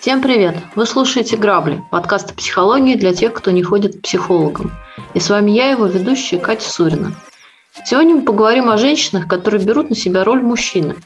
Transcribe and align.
Всем 0.00 0.22
привет! 0.22 0.56
Вы 0.74 0.86
слушаете 0.86 1.36
«Грабли»– 1.36 1.84
подкаст 1.92 2.32
о 2.32 2.34
психологии 2.34 2.96
для 2.96 3.14
тех, 3.14 3.32
кто 3.32 3.52
не 3.52 3.62
ходит 3.62 3.98
к 3.98 4.02
психологам. 4.02 4.72
И 5.14 5.20
с 5.20 5.30
вами 5.30 5.52
я, 5.52 5.70
его 5.70 5.86
ведущая 5.86 6.38
Катя 6.38 6.68
Сурина. 6.68 7.14
Сегодня 7.84 8.16
мы 8.16 8.22
поговорим 8.22 8.70
о 8.70 8.76
женщинах, 8.76 9.28
которые 9.28 9.64
берут 9.64 9.88
на 9.88 9.94
себя 9.94 10.24
роль 10.24 10.42
мужчины. 10.42 10.96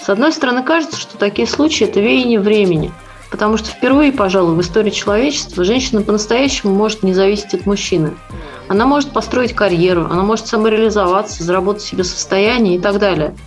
С 0.00 0.08
одной 0.08 0.32
стороны, 0.32 0.62
кажется, 0.62 0.96
что 0.96 1.18
такие 1.18 1.46
случаи– 1.46 1.84
это 1.86 2.00
веяние 2.00 2.40
времени, 2.40 2.90
потому 3.30 3.56
что 3.56 3.68
впервые, 3.70 4.12
пожалуй, 4.12 4.54
в 4.54 4.60
истории 4.60 4.90
человечества 4.90 5.64
женщина 5.64 6.02
по-настоящему 6.02 6.74
может 6.74 7.02
не 7.02 7.14
зависеть 7.14 7.54
от 7.54 7.66
мужчины. 7.66 8.14
Она 8.68 8.86
может 8.86 9.10
построить 9.10 9.54
карьеру, 9.54 10.06
она 10.10 10.22
может 10.22 10.46
самореализоваться, 10.46 11.42
заработать 11.42 11.82
себе 11.82 12.04
состояние 12.04 12.76
и 12.76 12.80
так 12.80 12.98
далее– 12.98 13.34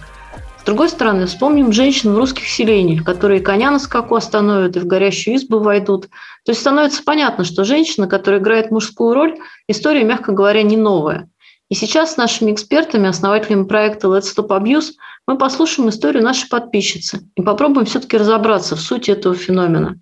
другой 0.67 0.89
стороны, 0.89 1.27
вспомним 1.27 1.71
женщин 1.71 2.13
в 2.13 2.17
русских 2.17 2.45
селениях, 2.45 3.05
которые 3.05 3.39
коня 3.39 3.71
на 3.71 3.79
скаку 3.79 4.15
остановят 4.15 4.75
и 4.75 4.79
в 4.81 4.85
горящую 4.85 5.37
избу 5.37 5.59
войдут. 5.59 6.07
То 6.43 6.51
есть 6.51 6.59
становится 6.59 7.03
понятно, 7.03 7.45
что 7.45 7.63
женщина, 7.63 8.05
которая 8.05 8.41
играет 8.41 8.69
мужскую 8.69 9.13
роль, 9.13 9.37
история, 9.69 10.03
мягко 10.03 10.33
говоря, 10.33 10.63
не 10.63 10.75
новая. 10.75 11.29
И 11.69 11.75
сейчас 11.75 12.13
с 12.13 12.17
нашими 12.17 12.51
экспертами, 12.51 13.09
основателями 13.09 13.63
проекта 13.63 14.07
Let's 14.07 14.25
Stop 14.35 14.49
Abuse, 14.49 14.93
мы 15.27 15.37
послушаем 15.37 15.89
историю 15.89 16.23
нашей 16.23 16.49
подписчицы 16.49 17.19
и 17.35 17.41
попробуем 17.41 17.85
все-таки 17.85 18.17
разобраться 18.17 18.75
в 18.75 18.79
сути 18.79 19.11
этого 19.11 19.35
феномена. 19.35 19.99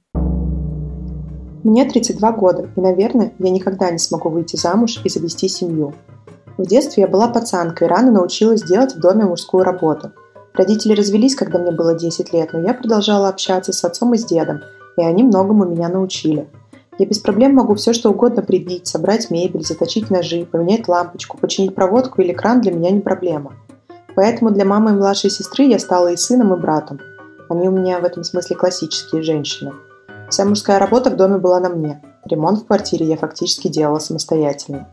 Мне 1.63 1.85
32 1.85 2.31
года, 2.33 2.69
и, 2.75 2.79
наверное, 2.79 3.33
я 3.39 3.49
никогда 3.49 3.89
не 3.89 3.97
смогу 3.97 4.29
выйти 4.29 4.55
замуж 4.55 4.99
и 5.03 5.09
завести 5.09 5.47
семью. 5.47 5.95
В 6.57 6.67
детстве 6.67 7.03
я 7.03 7.07
была 7.07 7.27
пацанкой 7.27 7.87
и 7.87 7.89
рано 7.89 8.11
научилась 8.11 8.61
делать 8.61 8.93
в 8.93 8.99
доме 8.99 9.25
мужскую 9.25 9.63
работу– 9.63 10.11
Родители 10.57 10.93
развелись, 10.93 11.35
когда 11.35 11.59
мне 11.59 11.71
было 11.71 11.95
10 11.95 12.31
лет, 12.31 12.53
но 12.53 12.61
я 12.61 12.73
продолжала 12.73 13.27
общаться 13.27 13.73
с 13.73 13.83
отцом 13.83 14.13
и 14.13 14.17
с 14.17 14.25
дедом, 14.25 14.61
и 14.97 15.03
они 15.03 15.23
многому 15.23 15.65
меня 15.65 15.89
научили. 15.89 16.47
Я 16.97 17.05
без 17.05 17.19
проблем 17.19 17.53
могу 17.55 17.75
все 17.75 17.93
что 17.93 18.09
угодно 18.09 18.41
прибить, 18.41 18.87
собрать 18.87 19.29
мебель, 19.29 19.65
заточить 19.65 20.09
ножи, 20.09 20.45
поменять 20.45 20.87
лампочку, 20.87 21.37
починить 21.37 21.75
проводку 21.75 22.21
или 22.21 22.33
кран 22.33 22.61
для 22.61 22.71
меня 22.71 22.91
не 22.91 23.01
проблема. 23.01 23.53
Поэтому 24.15 24.51
для 24.51 24.63
мамы 24.65 24.91
и 24.91 24.93
младшей 24.93 25.29
сестры 25.29 25.65
я 25.65 25.77
стала 25.77 26.11
и 26.11 26.15
сыном, 26.15 26.53
и 26.53 26.57
братом. 26.57 26.99
Они 27.49 27.67
у 27.67 27.71
меня 27.71 27.99
в 27.99 28.05
этом 28.05 28.23
смысле 28.23 28.55
классические 28.55 29.23
женщины. 29.23 29.73
Вся 30.29 30.45
мужская 30.45 30.79
работа 30.79 31.09
в 31.09 31.17
доме 31.17 31.37
была 31.37 31.59
на 31.59 31.69
мне. 31.69 32.01
Ремонт 32.25 32.59
в 32.59 32.65
квартире 32.65 33.05
я 33.05 33.17
фактически 33.17 33.67
делала 33.67 33.99
самостоятельно. 33.99 34.87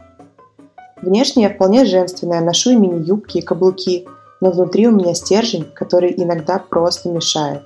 Внешне 1.01 1.45
я 1.45 1.51
вполне 1.51 1.85
женственная, 1.85 2.41
ношу 2.41 2.71
и 2.71 2.77
мини-юбки, 2.77 3.39
и 3.39 3.43
каблуки– 3.43 4.07
но 4.43 4.51
внутри 4.51 4.89
у 4.89 4.91
меня 4.91 5.15
стержень, 5.15 5.65
который 5.73 6.13
иногда 6.17 6.59
просто 6.59 7.09
мешает. 7.09 7.63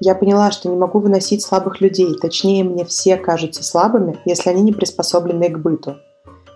Я 0.00 0.14
поняла, 0.14 0.50
что 0.50 0.68
не 0.68 0.76
могу 0.76 1.00
выносить 1.00 1.42
слабых 1.42 1.80
людей, 1.80 2.14
точнее 2.20 2.64
мне 2.64 2.84
все 2.84 3.16
кажутся 3.16 3.64
слабыми, 3.64 4.18
если 4.24 4.50
они 4.50 4.62
не 4.62 4.72
приспособлены 4.72 5.48
к 5.48 5.58
быту. 5.58 5.96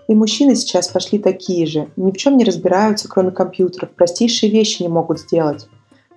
И 0.07 0.15
мужчины 0.15 0.55
сейчас 0.55 0.87
пошли 0.87 1.19
такие 1.19 1.65
же, 1.65 1.89
ни 1.95 2.11
в 2.11 2.17
чем 2.17 2.37
не 2.37 2.45
разбираются, 2.45 3.07
кроме 3.09 3.31
компьютеров, 3.31 3.91
простейшие 3.91 4.51
вещи 4.51 4.81
не 4.81 4.89
могут 4.89 5.19
сделать. 5.19 5.67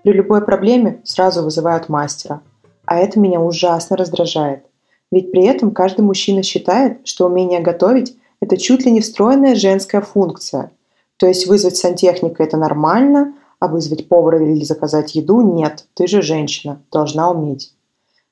При 0.03 0.13
любой 0.13 0.45
проблеме 0.45 1.01
сразу 1.05 1.43
вызывают 1.43 1.89
мастера. 1.89 2.43
А 2.85 2.99
это 2.99 3.19
меня 3.19 3.41
ужасно 3.41 3.97
раздражает. 3.97 4.65
Ведь 5.11 5.33
при 5.33 5.45
этом 5.45 5.73
каждый 5.73 6.03
мужчина 6.03 6.43
считает, 6.43 7.07
что 7.07 7.27
умение 7.27 7.61
готовить– 7.61 8.17
это 8.41 8.57
чуть 8.57 8.85
ли 8.85 8.93
не 8.93 9.01
встроенная 9.01 9.55
женская 9.55 10.01
функция, 10.01 10.73
то 11.17 11.27
есть 11.27 11.47
вызвать 11.47 11.77
сантехника– 11.77 12.43
это 12.45 12.57
нормально, 12.57 13.35
а 13.59 13.69
вызвать 13.69 14.09
повара 14.09 14.43
или 14.43 14.65
заказать 14.65 15.15
еду– 15.15 15.41
нет. 15.55 15.87
Ты 15.95 16.07
же 16.07 16.23
женщина, 16.23 16.83
должна 16.91 17.31
уметь. 17.31 17.73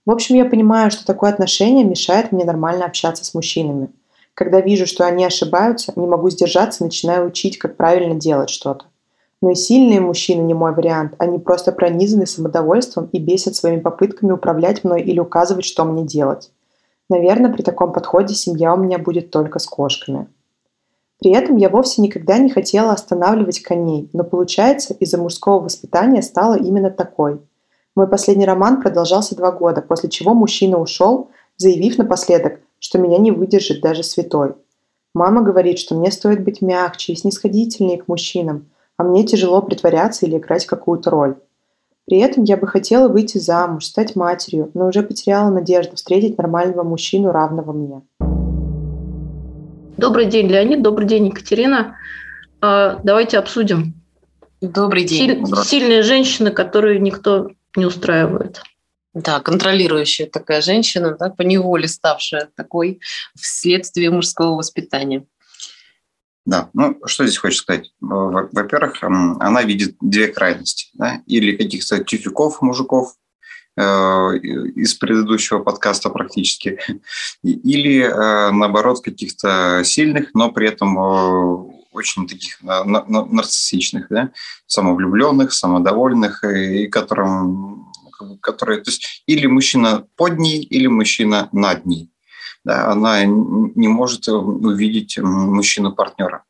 В 0.07 0.11
общем, 0.11 0.35
я 0.35 0.45
понимаю, 0.45 0.91
что 0.91 1.07
такое 1.07 1.31
отношение 1.31 1.85
мешает 1.85 2.31
мне 2.31 2.45
нормально 2.45 2.85
общаться 2.85 3.25
с 3.25 3.33
мужчинами. 3.33 3.89
Когда 4.35 4.61
вижу, 4.61 4.87
что 4.87 5.07
они 5.07 5.25
ошибаются, 5.25 5.93
не 5.97 6.07
могу 6.07 6.29
сдержаться, 6.29 6.85
начинаю 6.85 7.27
учить, 7.27 7.57
как 7.57 7.77
правильно 7.77 8.15
делать 8.15 8.51
что-то. 8.51 8.87
Но 9.41 9.51
и 9.51 9.55
сильные 9.55 10.01
мужчины 10.01 10.43
не 10.43 10.55
мой 10.55 10.75
вариант. 10.75 11.15
Они 11.19 11.39
просто 11.39 11.73
пронизаны 11.73 12.27
самодовольством 12.27 13.09
и 13.13 13.19
бесят 13.19 13.57
своими 13.57 13.81
попытками 13.81 14.33
управлять 14.33 14.85
мной 14.85 15.03
или 15.03 15.21
указывать, 15.21 15.65
что 15.65 15.85
мне 15.85 16.05
делать. 16.05 16.51
Наверное, 17.09 17.53
при 17.53 17.63
таком 17.63 17.93
подходе 17.93 18.35
семья 18.35 18.75
у 18.75 18.79
меня 18.79 18.99
будет 18.99 19.31
только 19.31 19.59
с 19.59 19.67
кошками. 19.67 20.27
При 21.21 21.33
этом 21.33 21.57
я 21.57 21.69
вовсе 21.69 22.03
никогда 22.03 22.39
не 22.39 22.51
хотела 22.51 22.93
останавливать 22.93 23.61
коней, 23.61 24.11
но 24.13 24.25
получается, 24.25 24.95
из-за 24.95 25.19
мужского 25.19 25.61
воспитания 25.61 26.23
стала 26.23 26.55
именно 26.55 26.91
такой. 26.91 27.41
Мой 27.95 28.09
последний 28.09 28.45
роман 28.45 28.83
продолжался 28.83 29.37
два 29.37 29.53
года, 29.53 29.81
после 29.81 30.11
чего 30.11 30.35
мужчина 30.35 30.79
ушел, 30.79 31.31
заявив 31.57 31.99
напоследок, 31.99 32.61
что 32.81 32.99
меня 32.99 33.19
не 33.19 33.31
выдержит 33.31 33.81
даже 33.81 34.03
святой. 34.03 34.55
Мама 35.15 35.43
говорит, 35.43 35.79
что 35.79 35.95
мне 35.95 36.11
стоит 36.11 36.43
быть 36.43 36.61
мягче 36.61 37.13
и 37.13 37.17
снисходительнее 37.17 37.99
к 37.99 38.09
мужчинам, 38.09 38.67
а 38.97 39.05
мне 39.05 39.25
тяжело 39.25 39.63
притворяться 39.63 40.27
или 40.27 40.39
играть 40.39 40.67
какую-то 40.67 41.11
роль. 41.11 41.37
При 42.07 42.19
этом 42.19 42.45
я 42.45 42.57
бы 42.57 42.67
хотела 42.67 43.09
выйти 43.09 43.39
замуж, 43.39 43.87
стать 43.87 44.17
матерью, 44.17 44.71
но 44.75 44.89
уже 44.89 45.03
потеряла 45.03 45.51
надежду 45.51 45.97
встретить 45.97 46.37
нормального 46.37 46.83
мужчину, 46.83 47.31
равного 47.31 47.73
мне. 47.73 48.03
Добрый 49.97 50.27
день, 50.27 50.49
Леонид. 50.49 50.83
Добрый 50.83 51.07
день, 51.07 51.29
Екатерина. 51.29 51.97
А, 52.61 53.01
давайте 53.05 53.39
обсудим. 53.39 53.95
Добрый 54.61 55.05
день. 55.05 55.45
Силь, 55.47 55.65
сильные 55.65 56.03
женщины, 56.03 56.51
которые 56.51 56.99
никто 56.99 57.51
не 57.77 57.87
устраивает. 57.87 58.61
Да, 59.13 59.41
контролирующая 59.41 60.27
такая 60.27 60.61
женщина, 60.63 61.17
да, 61.19 61.31
по 61.31 61.43
неволе 61.43 61.87
ставшая 61.87 62.49
такой 62.57 63.01
вследствие 63.37 64.11
мужского 64.11 64.57
воспитания. 64.57 65.25
Да, 66.45 66.71
ну 66.75 67.01
что 67.07 67.25
здесь 67.25 67.39
хочешь 67.39 67.61
сказать? 67.61 67.93
Во-первых, 68.01 69.03
она 69.03 69.63
видит 69.63 69.97
две 70.01 70.27
крайности. 70.29 70.91
Да? 70.95 71.23
Или 71.27 71.57
каких-то 71.57 72.03
тюфяков 72.03 72.61
мужиков, 72.61 73.15
из 73.77 74.95
предыдущего 74.95 75.59
подкаста 75.59 76.09
практически, 76.11 76.79
или 77.43 78.03
э, 78.03 78.51
наоборот 78.53 79.03
каких-то 79.03 79.83
сильных, 79.85 80.33
но 80.35 80.53
при 80.53 80.69
этом 80.69 80.97
э, 80.97 81.75
очень 81.91 82.29
таких 82.29 82.61
нарциссичных, 82.63 84.07
да? 84.11 84.31
самовлюбленных, 84.67 85.53
самодовольных, 85.53 86.45
и 86.45 86.87
которым, 86.89 87.93
которые, 88.41 88.81
то 88.81 88.91
есть 88.91 89.23
или 89.27 89.47
мужчина 89.47 90.07
под 90.17 90.39
ней, 90.39 90.63
или 90.63 90.87
мужчина 90.87 91.49
над 91.53 91.87
ней. 91.87 92.11
Да? 92.65 92.91
Она 92.91 93.25
не 93.25 93.89
может 93.89 94.29
увидеть 94.29 95.19
мужчину-партнера. 95.19 96.45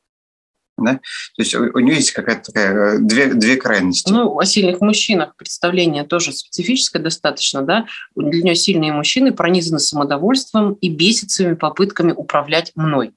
Да? 0.77 0.95
То 0.95 1.01
есть 1.39 1.55
у, 1.55 1.62
у 1.62 1.79
нее 1.79 1.97
есть 1.97 2.12
какая-то 2.12 2.53
такая 2.53 2.99
две, 2.99 3.33
две 3.33 3.57
крайности. 3.57 4.11
Ну, 4.11 4.39
о 4.39 4.45
сильных 4.45 4.81
мужчинах 4.81 5.37
представление 5.37 6.05
тоже 6.05 6.33
специфическое 6.33 7.01
достаточно, 7.03 7.62
да. 7.62 7.87
Для 8.17 8.43
нее 8.43 8.55
сильные 8.55 8.93
мужчины 8.93 9.33
пронизаны 9.33 9.79
самодовольством 9.79 10.75
и 10.75 10.89
бесит 10.89 11.31
своими 11.31 11.55
попытками 11.55 12.12
управлять 12.12 12.73
мной. 12.75 13.12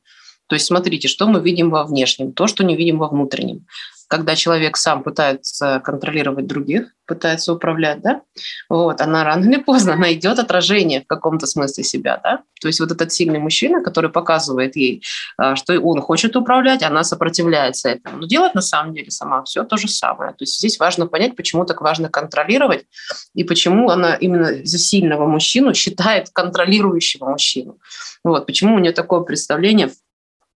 То 0.48 0.56
есть 0.56 0.66
смотрите, 0.66 1.08
что 1.08 1.28
мы 1.28 1.42
видим 1.42 1.70
во 1.70 1.84
внешнем, 1.84 2.32
то, 2.32 2.48
что 2.48 2.64
не 2.64 2.78
видим 2.78 3.00
во 3.00 3.10
внутреннем 3.10 3.66
когда 4.08 4.36
человек 4.36 4.78
сам 4.78 5.04
пытается 5.04 5.82
контролировать 5.84 6.48
других, 6.48 6.94
пытается 7.06 7.54
управлять, 7.54 8.02
да, 8.02 8.22
вот, 8.70 9.02
она 9.02 9.24
рано 9.24 9.46
или 9.46 9.58
поздно 9.58 9.96
найдет 9.96 10.40
отражение 10.40 11.02
в 11.02 11.08
каком-то 11.08 11.48
смысле 11.48 11.84
себя, 11.84 12.20
да. 12.24 12.42
То 12.62 12.68
есть 12.68 12.80
вот 12.80 12.92
этот 12.92 13.12
сильный 13.12 13.40
мужчина, 13.40 13.82
который 13.82 14.10
показывает 14.10 14.76
ей, 14.76 15.04
а, 15.38 15.56
что 15.56 15.80
он 15.80 16.02
хочет 16.02 16.36
управлять, 16.36 16.84
она 16.84 17.04
сопротивляется 17.04 17.90
этому. 17.90 18.18
Но 18.18 18.28
делает 18.28 18.56
на 18.56 18.62
самом 18.62 18.94
деле 18.94 19.12
сама 19.12 19.44
все 19.44 19.64
то 19.64 19.78
же 19.78 19.88
самое. 19.88 20.32
То 20.32 20.44
есть 20.44 20.58
здесь 20.58 20.80
важно 20.80 21.08
понять, 21.08 21.36
почему 21.36 21.66
так 21.66 21.82
важно 21.82 22.10
контролировать 22.10 22.86
и 23.34 23.44
почему 23.44 23.90
она 23.90 24.16
именно 24.16 24.66
за 24.66 24.78
сильного 24.78 25.28
мужчину 25.28 25.74
считает 25.76 26.30
контролирующего 26.32 27.30
мужчину. 27.30 27.78
Вот, 28.24 28.46
почему 28.46 28.76
у 28.76 28.80
нее 28.80 28.92
такое 28.92 29.22
представление 29.22 29.92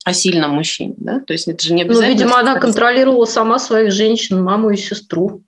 о 0.03 0.13
сильном 0.13 0.51
мужчине, 0.51 0.95
да? 0.98 1.19
То 1.19 1.33
есть 1.33 1.48
это 1.48 1.63
же 1.63 1.74
не 1.74 1.83
ну, 1.83 1.89
обязательно... 1.89 2.07
Ну, 2.07 2.13
видимо, 2.13 2.39
она 2.39 2.59
контролировала 2.59 3.25
сама 3.25 3.59
своих 3.59 3.92
женщин, 3.92 4.42
маму 4.42 4.71
и 4.71 4.77
сестру. 4.77 5.44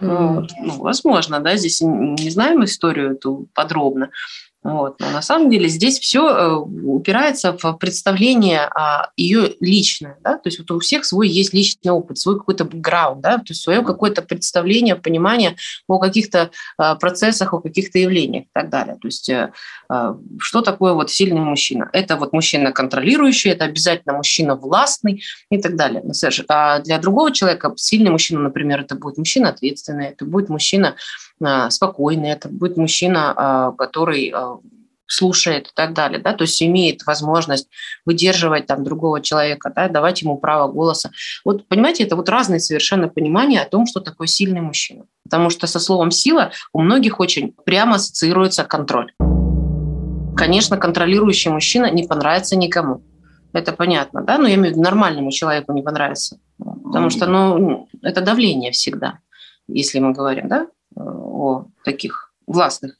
Ну, 0.00 0.46
ну, 0.60 0.78
возможно, 0.78 1.40
да, 1.40 1.56
здесь 1.56 1.80
не 1.80 2.30
знаем 2.30 2.64
историю 2.64 3.12
эту 3.12 3.48
подробно. 3.54 4.10
Вот. 4.72 5.00
Но 5.00 5.10
на 5.10 5.22
самом 5.22 5.48
деле 5.50 5.68
здесь 5.68 5.98
все 5.98 6.28
э, 6.28 6.54
упирается 6.56 7.56
в 7.56 7.72
представление 7.74 8.68
а, 8.74 9.10
ее 9.16 9.54
личное. 9.60 10.18
Да? 10.22 10.34
То 10.34 10.48
есть 10.48 10.58
вот 10.58 10.70
у 10.70 10.80
всех 10.80 11.04
свой 11.04 11.28
есть 11.28 11.54
личный 11.54 11.92
опыт, 11.92 12.18
свой 12.18 12.38
какой-то 12.38 12.64
бэкграунд, 12.64 13.20
да? 13.20 13.38
то 13.38 13.44
есть 13.48 13.62
свое 13.62 13.82
какое-то 13.82 14.22
представление, 14.22 14.96
понимание 14.96 15.56
о 15.86 15.98
каких-то 15.98 16.50
а, 16.78 16.96
процессах, 16.96 17.52
о 17.52 17.60
каких-то 17.60 17.98
явлениях 17.98 18.44
и 18.44 18.50
так 18.52 18.70
далее. 18.70 18.96
То 19.00 19.08
есть 19.08 19.30
а, 19.88 20.16
что 20.38 20.62
такое 20.62 20.94
вот 20.94 21.10
сильный 21.10 21.40
мужчина? 21.40 21.88
Это 21.92 22.16
вот 22.16 22.32
мужчина 22.32 22.72
контролирующий, 22.72 23.50
это 23.50 23.64
обязательно 23.64 24.14
мужчина 24.14 24.56
властный 24.56 25.22
и 25.50 25.58
так 25.58 25.76
далее. 25.76 26.02
А 26.48 26.80
для 26.80 26.98
другого 26.98 27.32
человека 27.32 27.72
сильный 27.76 28.10
мужчина, 28.10 28.40
например, 28.40 28.80
это 28.80 28.96
будет 28.96 29.18
мужчина 29.18 29.50
ответственный, 29.50 30.08
это 30.08 30.24
будет 30.24 30.48
мужчина 30.48 30.96
спокойный, 31.68 32.30
это 32.30 32.48
будет 32.48 32.78
мужчина, 32.78 33.74
который 33.76 34.32
слушает 35.06 35.68
и 35.68 35.70
так 35.74 35.94
далее, 35.94 36.20
да, 36.20 36.32
то 36.32 36.42
есть 36.42 36.62
имеет 36.62 37.06
возможность 37.06 37.68
выдерживать 38.04 38.66
там 38.66 38.84
другого 38.84 39.20
человека, 39.20 39.72
да, 39.74 39.88
давать 39.88 40.22
ему 40.22 40.36
право 40.38 40.70
голоса. 40.70 41.10
Вот, 41.44 41.66
понимаете, 41.68 42.04
это 42.04 42.16
вот 42.16 42.28
разные 42.28 42.60
совершенно 42.60 43.08
понимания 43.08 43.60
о 43.60 43.68
том, 43.68 43.86
что 43.86 44.00
такое 44.00 44.26
сильный 44.26 44.60
мужчина. 44.60 45.04
Потому 45.24 45.50
что 45.50 45.66
со 45.66 45.80
словом 45.80 46.10
«сила» 46.10 46.52
у 46.72 46.80
многих 46.80 47.20
очень 47.20 47.54
прямо 47.64 47.96
ассоциируется 47.96 48.64
контроль. 48.64 49.12
Конечно, 50.36 50.76
контролирующий 50.76 51.50
мужчина 51.50 51.90
не 51.90 52.04
понравится 52.04 52.56
никому. 52.56 53.02
Это 53.52 53.72
понятно, 53.72 54.22
да? 54.22 54.38
Но 54.38 54.46
я 54.46 54.54
имею 54.54 54.68
в 54.68 54.72
виду, 54.72 54.82
нормальному 54.82 55.30
человеку 55.32 55.72
не 55.72 55.82
понравится. 55.82 56.38
Потому 56.58 57.10
что, 57.10 57.26
ну, 57.26 57.88
это 58.02 58.20
давление 58.20 58.70
всегда, 58.70 59.18
если 59.66 59.98
мы 59.98 60.12
говорим, 60.12 60.48
да, 60.48 60.68
о 60.94 61.66
таких 61.84 62.25
властных. 62.46 62.94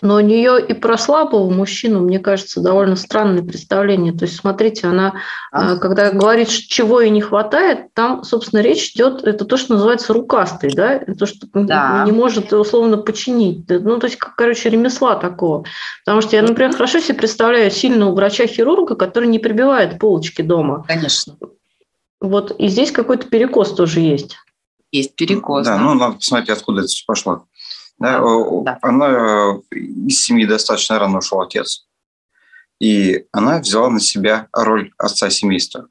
Но 0.00 0.14
у 0.14 0.20
нее 0.20 0.64
и 0.64 0.74
про 0.74 0.96
слабого 0.96 1.50
мужчину, 1.50 2.00
мне 2.00 2.20
кажется, 2.20 2.60
довольно 2.60 2.96
странное 2.96 3.42
представление. 3.42 4.12
То 4.12 4.24
есть, 4.24 4.36
смотрите, 4.36 4.86
она, 4.86 5.14
а? 5.50 5.76
когда 5.76 6.12
говорит, 6.12 6.48
чего 6.48 7.00
ей 7.00 7.10
не 7.10 7.20
хватает, 7.20 7.92
там, 7.94 8.22
собственно, 8.22 8.60
речь 8.60 8.92
идет, 8.94 9.24
это 9.24 9.44
то, 9.44 9.56
что 9.56 9.74
называется 9.74 10.12
рукастый, 10.12 10.72
да, 10.72 11.00
то, 11.00 11.26
что 11.26 11.46
да. 11.52 12.04
не 12.04 12.12
может 12.12 12.52
условно 12.52 12.96
починить. 12.96 13.68
Ну, 13.68 13.98
то 13.98 14.06
есть, 14.06 14.18
короче, 14.18 14.70
ремесла 14.70 15.16
такого. 15.16 15.64
Потому 16.04 16.20
что 16.20 16.36
я, 16.36 16.42
например, 16.42 16.72
хорошо 16.72 17.00
себе 17.00 17.18
представляю 17.18 17.70
сильного 17.70 18.14
врача-хирурга, 18.14 18.94
который 18.94 19.28
не 19.28 19.40
прибивает 19.40 19.98
полочки 19.98 20.42
дома. 20.42 20.84
Конечно. 20.86 21.36
Вот, 22.20 22.52
и 22.56 22.68
здесь 22.68 22.92
какой-то 22.92 23.26
перекос 23.26 23.74
тоже 23.74 23.98
есть. 23.98 24.36
Есть 24.92 25.16
перекос. 25.16 25.66
Да, 25.66 25.76
да. 25.76 25.82
ну, 25.82 25.94
надо 25.94 26.16
посмотреть, 26.16 26.50
откуда 26.50 26.82
это 26.82 26.88
все 26.88 27.02
пошло. 27.06 27.46
Да, 28.02 28.20
да. 28.64 28.78
Она 28.82 29.60
из 29.70 30.24
семьи 30.24 30.44
достаточно 30.44 30.98
рано 30.98 31.18
ушел 31.18 31.40
отец, 31.40 31.86
и 32.80 33.26
она 33.32 33.60
взяла 33.60 33.90
на 33.90 34.00
себя 34.00 34.48
роль 34.52 34.92
отца 34.98 35.30
семейства. 35.30 35.88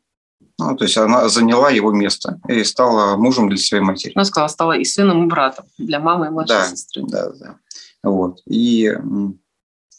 Ну, 0.59 0.75
то 0.75 0.83
есть 0.83 0.97
она 0.97 1.27
заняла 1.29 1.71
его 1.71 1.91
место 1.91 2.39
и 2.47 2.63
стала 2.63 3.15
мужем 3.17 3.49
для 3.49 3.57
своей 3.57 3.83
матери. 3.83 4.11
Она 4.13 4.25
сказала, 4.25 4.47
стала 4.47 4.73
и 4.73 4.83
сыном, 4.83 5.23
и 5.23 5.27
братом 5.27 5.65
для 5.77 5.99
мамы 5.99 6.27
и 6.27 6.29
младшей 6.29 6.55
да, 6.55 6.67
сестры. 6.67 7.03
Да, 7.07 7.31
да. 7.31 7.55
Вот. 8.03 8.41
И 8.45 8.85
э, 8.85 8.97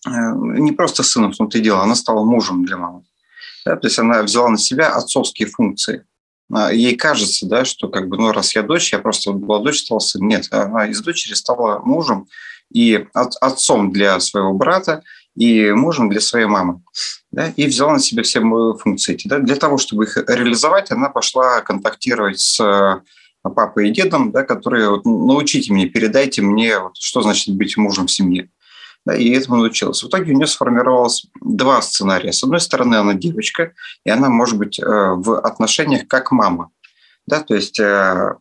не 0.06 0.72
просто 0.72 1.02
сыном, 1.02 1.32
в 1.32 1.36
том-то 1.36 1.58
и 1.58 1.62
дело, 1.62 1.82
она 1.82 1.94
стала 1.94 2.24
мужем 2.24 2.64
для 2.64 2.76
мамы. 2.76 3.02
Да, 3.64 3.76
то 3.76 3.86
есть 3.86 3.98
она 3.98 4.22
взяла 4.22 4.50
на 4.50 4.58
себя 4.58 4.94
отцовские 4.94 5.48
функции. 5.48 6.04
А, 6.52 6.72
ей 6.72 6.96
кажется, 6.96 7.46
да, 7.46 7.64
что 7.64 7.88
как 7.88 8.08
бы, 8.08 8.18
ну, 8.18 8.30
раз 8.30 8.54
я 8.54 8.62
дочь, 8.62 8.92
я 8.92 8.98
просто 8.98 9.32
была 9.32 9.58
дочь, 9.60 9.80
стала 9.80 10.00
сын. 10.00 10.26
Нет, 10.26 10.48
она 10.50 10.86
из 10.86 11.00
дочери 11.00 11.34
стала 11.34 11.80
мужем 11.80 12.28
и 12.70 13.06
от, 13.14 13.34
отцом 13.40 13.90
для 13.90 14.20
своего 14.20 14.52
брата, 14.52 15.02
и 15.34 15.70
мужем 15.70 16.10
для 16.10 16.20
своей 16.20 16.46
мамы. 16.46 16.82
Да, 17.30 17.48
и 17.56 17.66
взяла 17.66 17.94
на 17.94 17.98
себя 17.98 18.22
все 18.22 18.40
функции 18.40 19.14
эти. 19.14 19.28
Да. 19.28 19.38
Для 19.38 19.56
того, 19.56 19.78
чтобы 19.78 20.04
их 20.04 20.16
реализовать, 20.28 20.90
она 20.90 21.08
пошла 21.08 21.62
контактировать 21.62 22.38
с 22.38 22.60
э, 22.60 23.00
папой 23.48 23.88
и 23.88 23.92
дедом, 23.92 24.30
да, 24.30 24.42
которые 24.42 24.90
вот, 24.90 25.06
научите 25.06 25.72
меня, 25.72 25.88
передайте 25.88 26.42
мне, 26.42 26.78
вот, 26.78 26.98
что 26.98 27.22
значит 27.22 27.56
быть 27.56 27.78
мужем 27.78 28.06
в 28.06 28.12
семье 28.12 28.50
да, 29.04 29.14
и 29.16 29.30
этому 29.30 29.56
научилась. 29.56 30.02
В 30.02 30.08
итоге 30.08 30.32
у 30.32 30.36
нее 30.36 30.46
сформировалось 30.46 31.26
два 31.40 31.82
сценария. 31.82 32.32
С 32.32 32.42
одной 32.44 32.60
стороны, 32.60 32.96
она 32.96 33.14
девочка, 33.14 33.72
и 34.04 34.10
она 34.10 34.28
может 34.28 34.58
быть 34.58 34.78
э, 34.78 34.84
в 34.84 35.40
отношениях 35.40 36.06
как 36.06 36.30
мама. 36.30 36.70
Да, 37.26 37.40
то 37.40 37.54
есть 37.54 37.80
э, 37.80 38.34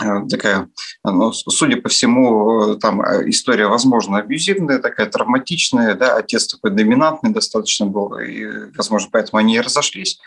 э, 0.00 0.28
такая, 0.28 0.68
ну, 1.04 1.32
судя 1.32 1.80
по 1.80 1.88
всему, 1.88 2.76
там 2.76 3.02
история, 3.28 3.68
возможно, 3.68 4.18
абьюзивная, 4.18 4.78
такая 4.80 5.06
травматичная, 5.06 5.94
да, 5.94 6.16
отец 6.16 6.48
такой 6.48 6.72
доминантный 6.72 7.30
достаточно 7.30 7.86
был, 7.86 8.18
и, 8.18 8.72
возможно, 8.76 9.10
поэтому 9.12 9.38
они 9.38 9.56
и 9.56 9.60
разошлись. 9.60 10.18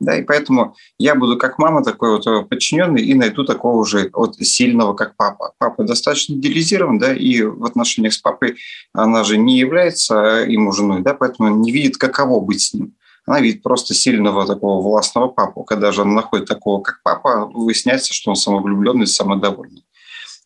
Да, 0.00 0.16
и 0.16 0.22
поэтому 0.22 0.76
я 0.98 1.16
буду 1.16 1.36
как 1.36 1.58
мама 1.58 1.82
такой 1.82 2.12
вот 2.12 2.26
э, 2.26 2.42
подчиненный 2.44 3.02
и 3.02 3.14
найду 3.14 3.44
такого 3.44 3.84
же 3.84 4.10
вот 4.12 4.36
сильного, 4.36 4.94
как 4.94 5.16
папа. 5.16 5.54
Папа 5.58 5.82
достаточно 5.82 6.34
идеализирован, 6.34 6.98
да, 6.98 7.12
и 7.12 7.42
в 7.42 7.64
отношениях 7.64 8.12
с 8.12 8.18
папой 8.18 8.56
она 8.92 9.24
же 9.24 9.38
не 9.38 9.58
является 9.58 10.14
ему 10.46 10.70
женой, 10.70 11.02
да, 11.02 11.14
поэтому 11.14 11.48
не 11.56 11.72
видит, 11.72 11.96
каково 11.96 12.40
быть 12.40 12.60
с 12.60 12.74
ним. 12.74 12.94
Она 13.26 13.40
видит 13.40 13.62
просто 13.62 13.92
сильного 13.92 14.46
такого 14.46 14.80
властного 14.82 15.28
папу. 15.28 15.62
Когда 15.64 15.92
же 15.92 16.02
она 16.02 16.12
находит 16.12 16.48
такого, 16.48 16.80
как 16.80 17.00
папа, 17.02 17.46
выясняется, 17.52 18.14
что 18.14 18.30
он 18.30 18.36
самовлюбленный, 18.36 19.06
самодовольный. 19.06 19.84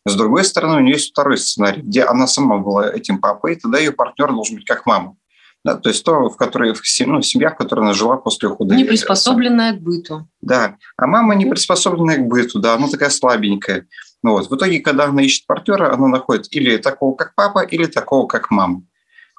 С 0.05 0.15
другой 0.15 0.43
стороны, 0.43 0.77
у 0.77 0.79
нее 0.81 0.95
есть 0.95 1.11
второй 1.11 1.37
сценарий, 1.37 1.81
где 1.81 2.03
она 2.03 2.27
сама 2.27 2.57
была 2.57 2.91
этим 2.91 3.19
папой, 3.19 3.53
и 3.53 3.55
тогда 3.55 3.77
ее 3.77 3.91
партнер 3.91 4.33
должен 4.33 4.57
быть 4.57 4.65
как 4.65 4.85
мама. 4.85 5.15
Да, 5.63 5.75
то 5.77 5.89
есть 5.89 6.03
то, 6.03 6.29
в 6.29 6.35
которой, 6.35 6.73
ну, 7.05 7.21
семья, 7.21 7.49
в 7.49 7.55
которой 7.55 7.81
она 7.81 7.93
жила 7.93 8.17
после 8.17 8.49
ухода. 8.49 8.75
Не 8.75 8.83
приспособленная 8.83 9.73
к 9.73 9.81
быту. 9.81 10.27
Да, 10.41 10.75
а 10.97 11.07
мама 11.07 11.35
не 11.35 11.45
приспособленная 11.45 12.17
к 12.17 12.27
быту, 12.27 12.59
да, 12.59 12.73
она 12.73 12.89
такая 12.89 13.09
слабенькая. 13.09 13.87
Ну, 14.23 14.31
вот. 14.31 14.49
В 14.49 14.55
итоге, 14.55 14.79
когда 14.79 15.05
она 15.05 15.21
ищет 15.21 15.45
партнера, 15.45 15.93
она 15.93 16.07
находит 16.07 16.47
или 16.51 16.77
такого, 16.77 17.15
как 17.15 17.33
папа, 17.35 17.59
или 17.59 17.85
такого, 17.85 18.27
как 18.27 18.51
мама. 18.51 18.83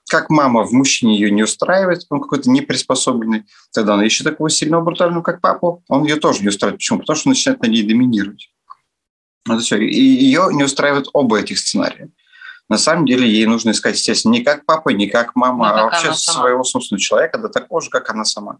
Как 0.08 0.28
мама 0.30 0.64
в 0.64 0.72
мужчине 0.72 1.14
ее 1.18 1.30
не 1.30 1.42
устраивает, 1.42 2.04
он 2.10 2.20
какой-то 2.20 2.50
неприспособленный, 2.50 3.44
тогда 3.72 3.94
она 3.94 4.04
ищет 4.04 4.24
такого 4.24 4.50
сильного, 4.50 4.82
брутального, 4.82 5.22
как 5.22 5.40
папу, 5.40 5.82
он 5.88 6.04
ее 6.04 6.16
тоже 6.16 6.42
не 6.42 6.48
устраивает. 6.48 6.78
Почему? 6.78 6.98
Потому 7.00 7.16
что 7.16 7.28
он 7.28 7.32
начинает 7.32 7.62
на 7.62 7.66
ней 7.66 7.82
доминировать. 7.82 8.50
Это 9.46 9.58
все. 9.58 9.78
И 9.78 10.00
ее 10.00 10.48
не 10.52 10.64
устраивают 10.64 11.08
оба 11.12 11.40
этих 11.40 11.58
сценария. 11.58 12.10
На 12.68 12.78
самом 12.78 13.06
деле 13.06 13.28
ей 13.28 13.46
нужно 13.46 13.70
искать, 13.70 13.96
естественно, 13.96 14.32
не 14.32 14.42
как 14.42 14.64
папа, 14.64 14.90
не 14.90 15.06
как 15.06 15.36
мама, 15.36 15.68
ну, 15.68 15.74
а 15.74 15.84
вообще 15.84 16.14
своего 16.14 16.64
собственного 16.64 17.00
человека, 17.00 17.38
да 17.38 17.48
такого 17.48 17.80
же, 17.80 17.90
как 17.90 18.10
она 18.10 18.24
сама. 18.24 18.58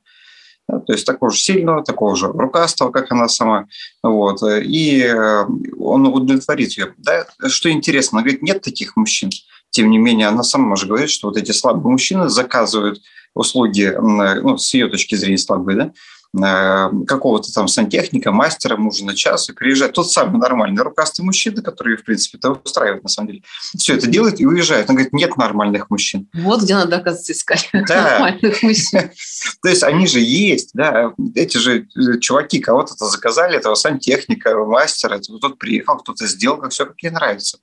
Да, 0.69 0.81
то 0.81 0.93
есть 0.93 1.07
такого 1.07 1.31
же 1.31 1.39
сильного, 1.39 1.85
такого 1.85 2.17
же 2.17 2.29
рукастого, 2.29 2.91
как 2.91 3.13
она 3.13 3.29
сама. 3.29 3.67
Вот, 4.03 4.43
и 4.43 5.03
э, 5.03 5.45
он 5.79 6.07
удовлетворит 6.07 6.73
ее. 6.73 6.95
Да? 6.99 7.27
Что 7.49 7.71
интересно, 7.71 8.19
она 8.19 8.25
говорит, 8.25 8.43
нет 8.43 8.63
таких 8.63 8.97
мужчин. 8.97 9.31
Тем 9.71 9.91
не 9.91 9.99
менее, 9.99 10.29
она 10.29 10.43
сама 10.43 10.77
же 10.77 10.87
говорит, 10.87 11.11
что 11.11 11.29
вот 11.29 11.37
эти 11.37 11.53
слабые 11.53 11.91
мужчины 11.91 12.29
заказывают 12.29 13.01
услуги, 13.35 13.95
ну, 14.01 14.57
с 14.57 14.73
ее 14.73 14.89
точки 14.89 15.17
зрения 15.17 15.39
слабые, 15.39 15.77
да, 15.77 15.93
Э, 15.93 16.24
какого-то 16.35 17.53
там 17.53 17.69
сантехника, 17.69 18.33
мастера, 18.33 18.77
мужа 18.77 19.05
на 19.05 19.15
час, 19.15 19.49
и 19.49 19.53
приезжает 19.53 19.93
тот 19.93 20.11
самый 20.11 20.39
нормальный 20.39 20.83
рукастый 20.83 21.25
мужчина, 21.25 21.63
который, 21.63 21.97
в 21.97 22.05
принципе, 22.05 22.39
это 22.39 22.51
устраивает 22.53 23.03
на 23.03 23.09
самом 23.09 23.29
деле. 23.29 23.43
Все 23.77 23.95
это 23.95 24.07
делает 24.07 24.41
и 24.41 24.47
уезжает. 24.47 24.89
Он 24.89 24.97
говорит, 24.97 25.13
нет 25.13 25.37
нормальных 25.37 25.91
мужчин. 25.91 26.29
Вот 26.35 26.63
где 26.63 26.75
надо, 26.75 26.97
оказывается, 26.97 27.33
искать 27.33 27.71
да. 27.73 28.11
нормальных 28.11 28.63
мужчин. 28.63 29.11
То 29.63 29.69
есть 29.69 29.83
они 29.83 30.07
же 30.07 30.21
есть, 30.21 30.71
да, 30.75 31.13
эти 31.35 31.59
же 31.59 31.87
э, 31.97 32.19
чуваки 32.19 32.59
кого-то 32.59 32.95
заказали, 33.07 33.57
этого 33.57 33.75
сантехника, 33.75 34.57
мастера, 34.65 35.19
кто-то 35.19 35.51
приехал, 35.51 35.99
кто-то 35.99 36.27
сделал, 36.27 36.59
как 36.59 36.73
все, 36.73 36.87
как 36.87 37.01
ей 37.03 37.11
нравится. 37.11 37.59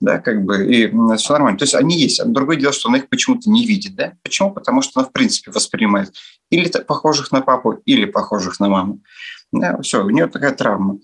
Да, 0.00 0.18
как 0.18 0.44
бы, 0.44 0.66
и 0.72 0.92
все 1.16 1.32
нормально. 1.32 1.58
То 1.58 1.64
есть 1.64 1.74
они 1.74 1.98
есть. 1.98 2.22
Другое 2.24 2.56
дело, 2.56 2.72
что 2.72 2.88
она 2.88 2.98
их 2.98 3.08
почему-то 3.08 3.48
не 3.50 3.66
видит, 3.66 3.94
да. 3.94 4.12
Почему? 4.22 4.50
Потому 4.52 4.82
что 4.82 5.00
она, 5.00 5.08
в 5.08 5.12
принципе, 5.12 5.50
воспринимает 5.50 6.12
или 6.50 6.68
похожих 6.68 7.32
на 7.32 7.40
папу, 7.40 7.80
или 7.84 8.04
похожих 8.04 8.60
на 8.60 8.68
маму. 8.68 9.00
Да, 9.52 9.80
все, 9.82 10.04
у 10.04 10.10
нее 10.10 10.26
такая 10.26 10.52
травма. 10.52 10.98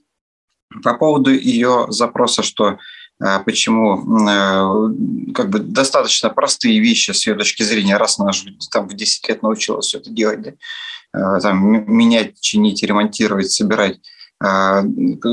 По 0.83 0.95
поводу 0.95 1.31
ее 1.31 1.87
запроса, 1.89 2.43
что 2.43 2.79
а, 3.19 3.39
почему 3.41 4.29
э, 4.29 5.33
как 5.33 5.49
бы 5.49 5.61
достаточно 5.61 6.29
простые 6.29 6.81
вещи 6.81 7.13
с 7.13 7.27
ее 7.27 7.35
точки 7.35 7.63
зрения, 7.63 7.97
раз 7.97 8.21
она 8.21 8.33
же 8.33 8.57
там 8.71 8.89
в 8.89 8.95
10 8.95 9.29
лет 9.29 9.43
научилась 9.43 9.87
все 9.87 9.99
это 9.99 10.11
делать, 10.11 10.43
да? 10.43 10.53
А, 11.13 11.41
там, 11.41 11.91
менять, 11.91 12.39
чинить, 12.41 12.83
ремонтировать, 12.83 13.51
собирать. 13.51 14.01
То 14.39 14.85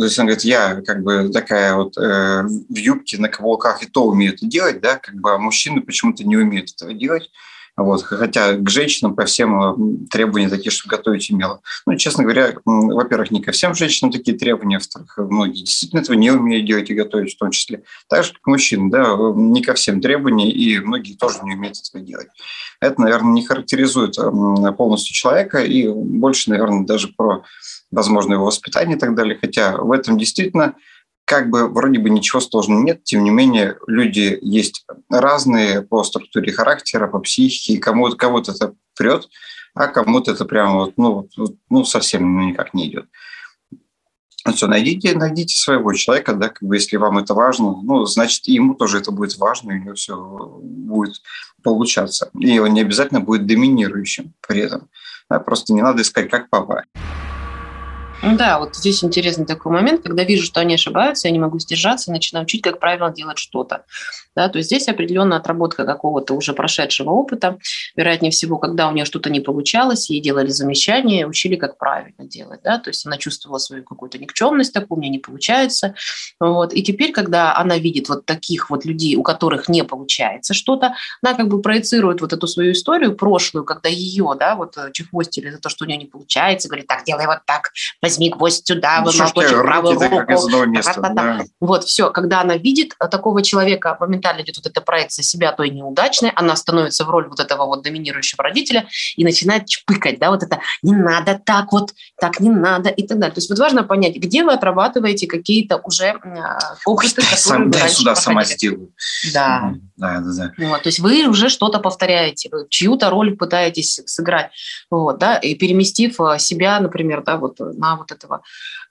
есть 0.02 0.18
она 0.18 0.28
говорит, 0.28 0.46
я 0.46 0.82
как 0.82 1.04
бы 1.04 1.28
такая 1.28 1.76
вот 1.76 1.98
э, 1.98 2.44
в 2.44 2.76
юбке, 2.78 3.18
на 3.18 3.28
каблуках 3.28 3.84
и 3.84 3.86
то 3.86 4.06
умею 4.06 4.34
это 4.34 4.46
делать, 4.46 4.80
да, 4.80 4.96
как 4.96 5.16
бы 5.16 5.34
а 5.34 5.38
мужчины 5.38 5.82
почему-то 5.82 6.24
не 6.24 6.38
умеют 6.38 6.72
этого 6.72 6.94
делать. 6.94 7.30
Вот. 7.76 8.04
Хотя 8.04 8.54
к 8.54 8.70
женщинам 8.70 9.16
по 9.16 9.26
всем 9.26 10.06
требования 10.08 10.50
такие, 10.50 10.72
чтобы 10.72 10.96
готовить 10.96 11.32
умела. 11.32 11.62
Ну, 11.88 11.96
честно 11.96 12.24
говоря, 12.24 12.54
во-первых, 12.66 13.32
не 13.32 13.42
ко 13.42 13.52
всем 13.52 13.74
женщинам 13.74 14.12
такие 14.12 14.38
требования, 14.38 14.78
во-вторых, 14.78 15.18
многие 15.18 15.62
действительно 15.62 16.02
этого 16.02 16.16
не 16.16 16.30
умеют 16.30 16.68
делать 16.68 16.90
и 16.90 16.94
готовить 16.94 17.34
в 17.34 17.38
том 17.40 17.50
числе. 17.52 17.84
Так 18.08 18.26
же, 18.26 18.34
как 18.34 18.46
мужчин, 18.46 18.90
да, 18.92 19.16
не 19.36 19.64
ко 19.64 19.74
всем 19.74 20.02
требования, 20.02 20.52
и 20.52 20.80
многие 20.80 21.16
тоже 21.16 21.40
не 21.44 21.56
умеют 21.56 21.78
этого 21.80 22.04
делать. 22.04 22.28
Это, 22.80 23.02
наверное, 23.02 23.34
не 23.34 23.46
характеризует 23.46 24.18
полностью 24.78 25.16
человека, 25.16 25.64
и 25.64 25.88
больше, 25.88 26.52
наверное, 26.52 26.86
даже 26.86 27.08
про 27.08 27.44
возможно, 27.90 28.34
его 28.34 28.46
воспитание 28.46 28.98
и 28.98 29.00
так 29.00 29.14
далее. 29.16 29.38
Хотя 29.40 29.78
в 29.78 29.92
этом 29.92 30.18
действительно 30.18 30.74
как 31.26 31.50
бы 31.50 31.68
вроде 31.68 32.00
бы 32.00 32.10
ничего 32.10 32.42
сложного 32.42 32.82
нет, 32.82 33.04
тем 33.04 33.24
не 33.24 33.30
менее 33.30 33.78
люди 33.88 34.38
есть 34.42 34.86
разные 35.10 35.82
по 35.82 36.04
структуре 36.04 36.52
характера, 36.52 37.08
по 37.08 37.20
психике, 37.20 37.80
кому 37.80 38.08
это 38.08 38.74
прет, 38.98 39.30
а 39.74 39.88
кому-то 39.88 40.32
это 40.32 40.46
прямо 40.46 40.76
вот, 40.76 40.94
ну, 40.98 41.28
ну, 41.70 41.86
совсем 41.86 42.36
ну, 42.36 42.50
никак 42.50 42.74
не 42.74 42.88
идет. 42.88 43.06
Все, 44.54 44.68
найдите, 44.68 45.18
найдите 45.18 45.56
своего 45.56 45.94
человека, 45.94 46.34
да, 46.34 46.50
как 46.50 46.68
бы, 46.68 46.76
если 46.76 46.98
вам 46.98 47.18
это 47.18 47.34
важно, 47.34 47.82
ну, 47.82 48.06
значит, 48.06 48.46
ему 48.48 48.76
тоже 48.76 48.98
это 48.98 49.12
будет 49.12 49.38
важно, 49.38 49.72
и 49.72 49.80
у 49.80 49.84
него 49.84 49.96
все 49.96 50.60
будет 50.62 51.22
получаться. 51.64 52.30
И 52.38 52.60
он 52.60 52.74
не 52.74 52.82
обязательно 52.82 53.22
будет 53.22 53.46
доминирующим 53.46 54.34
при 54.46 54.60
этом. 54.60 54.90
Да, 55.30 55.40
просто 55.40 55.74
не 55.74 55.82
надо 55.82 56.02
искать, 56.02 56.30
как 56.30 56.50
папа. 58.24 58.38
Да, 58.38 58.60
вот 58.60 58.76
здесь 58.76 59.04
интересный 59.04 59.46
такой 59.46 59.72
момент, 59.72 60.02
когда 60.02 60.24
вижу, 60.24 60.46
что 60.46 60.60
они 60.60 60.76
ошибаются, 60.76 61.28
я 61.28 61.32
не 61.32 61.40
могу 61.40 61.60
сдержаться, 61.60 62.12
начинаю 62.12 62.46
учить, 62.46 62.62
как 62.62 62.80
правильно 62.80 63.12
делать 63.12 63.38
что-то. 63.38 63.86
Да, 64.36 64.50
то 64.50 64.58
есть 64.58 64.70
здесь 64.70 64.88
определенная 64.88 65.38
отработка 65.38 65.86
какого-то 65.86 66.34
уже 66.34 66.54
прошедшего 66.54 67.12
опыта. 67.12 67.60
Вероятнее 67.96 68.32
всего, 68.32 68.58
когда 68.58 68.90
у 68.90 68.92
нее 68.92 69.06
что-то 69.06 69.30
не 69.30 69.40
получалось, 69.40 70.10
ей 70.10 70.22
делали 70.22 70.50
замечания, 70.50 71.28
учили, 71.28 71.56
как 71.56 71.78
правильно 71.78 72.26
делать. 72.26 72.62
Да? 72.64 72.80
То 72.80 72.90
есть 72.90 73.06
она 73.06 73.18
чувствовала 73.18 73.60
свою 73.60 73.84
какую-то 73.84 74.18
никчемность, 74.18 74.74
такую, 74.74 74.98
у 74.98 75.02
меня 75.02 75.12
не 75.12 75.20
получается. 75.20 75.94
Вот. 76.40 76.74
И 76.74 76.82
теперь, 76.82 77.12
когда 77.12 77.56
она 77.56 77.78
видит 77.78 78.10
вот 78.10 78.26
таких 78.26 78.70
вот 78.70 78.86
людей, 78.86 79.16
у 79.16 79.24
которых 79.24 79.70
не 79.70 79.84
получается 79.84 80.54
что-то, 80.54 80.96
она 81.22 81.36
как 81.36 81.48
бы 81.48 81.62
проецирует 81.62 82.22
вот 82.22 82.34
эту 82.34 82.48
свою 82.48 82.72
историю 82.72 83.16
прошлую, 83.16 83.66
когда 83.66 83.90
ее, 83.90 84.36
да, 84.40 84.56
вот 84.56 84.78
э, 84.78 84.92
чехвостили 84.94 85.52
за 85.52 85.60
то, 85.60 85.70
что 85.70 85.86
у 85.86 85.88
нее 85.88 85.98
не 85.98 86.06
получается, 86.06 86.68
говорит, 86.68 86.88
так, 86.88 87.04
делай 87.06 87.28
вот 87.28 87.40
так, 87.46 87.72
возьми 88.14 88.30
гвоздь 88.30 88.66
сюда, 88.66 89.02
ну, 89.04 89.12
молоточек 89.12 89.62
правую 89.62 90.00
руку. 90.00 90.66
Места, 90.66 91.12
да. 91.14 91.42
Вот, 91.60 91.84
все, 91.84 92.10
когда 92.12 92.42
она 92.42 92.58
видит 92.58 92.94
э, 93.00 93.08
такого 93.08 93.42
человека, 93.42 93.98
моментально 94.00 94.42
идет 94.42 94.58
вот 94.58 94.68
эта 94.68 94.82
проекция 94.82 95.24
себя 95.24 95.52
той 95.52 95.70
неудачной, 95.70 96.32
она 96.36 96.56
становится 96.56 97.06
в 97.06 97.10
роль 97.10 97.28
вот 97.28 97.40
этого 97.40 97.66
вот 97.66 97.84
доминирующего 97.84 98.44
родителя 98.44 98.88
и 99.16 99.24
начинает 99.24 99.68
чпыкать, 99.68 100.20
да, 100.20 100.30
вот 100.30 100.44
это 100.44 100.60
не 100.82 100.94
надо 100.94 101.40
так 101.44 101.72
вот, 101.72 101.94
так 102.20 102.40
не 102.40 102.50
надо 102.50 102.90
и 102.90 103.06
так 103.08 103.20
далее. 103.20 103.34
То 103.34 103.40
есть 103.40 103.50
вот 103.50 103.60
важно 103.60 103.84
понять, 103.84 104.16
где 104.16 104.44
вы 104.44 104.54
отрабатываете 104.54 105.28
какие-то 105.28 105.78
уже 105.84 106.20
опыты, 106.86 107.16
которые 107.16 107.38
Сам, 107.38 107.72
вы 107.72 107.90
сюда 107.90 108.16
сама 108.16 108.44
сделаю. 108.44 108.92
Да. 109.34 109.74
Да, 109.96 110.20
да, 110.22 110.52
да. 110.58 110.68
Вот, 110.70 110.84
то 110.84 110.88
есть 110.90 111.00
вы 111.00 111.28
уже 111.28 111.50
что-то 111.50 111.80
повторяете, 111.80 112.50
вы 112.52 112.66
чью-то 112.70 113.10
роль 113.10 113.38
пытаетесь 113.38 114.02
сыграть, 114.06 114.50
вот, 114.90 115.20
да, 115.20 115.38
и 115.38 115.56
переместив 115.56 116.20
э, 116.20 116.40
себя, 116.40 116.80
например, 116.80 117.24
да, 117.24 117.38
вот 117.38 117.60
на 117.60 117.96
вот 118.04 118.12
этого 118.12 118.44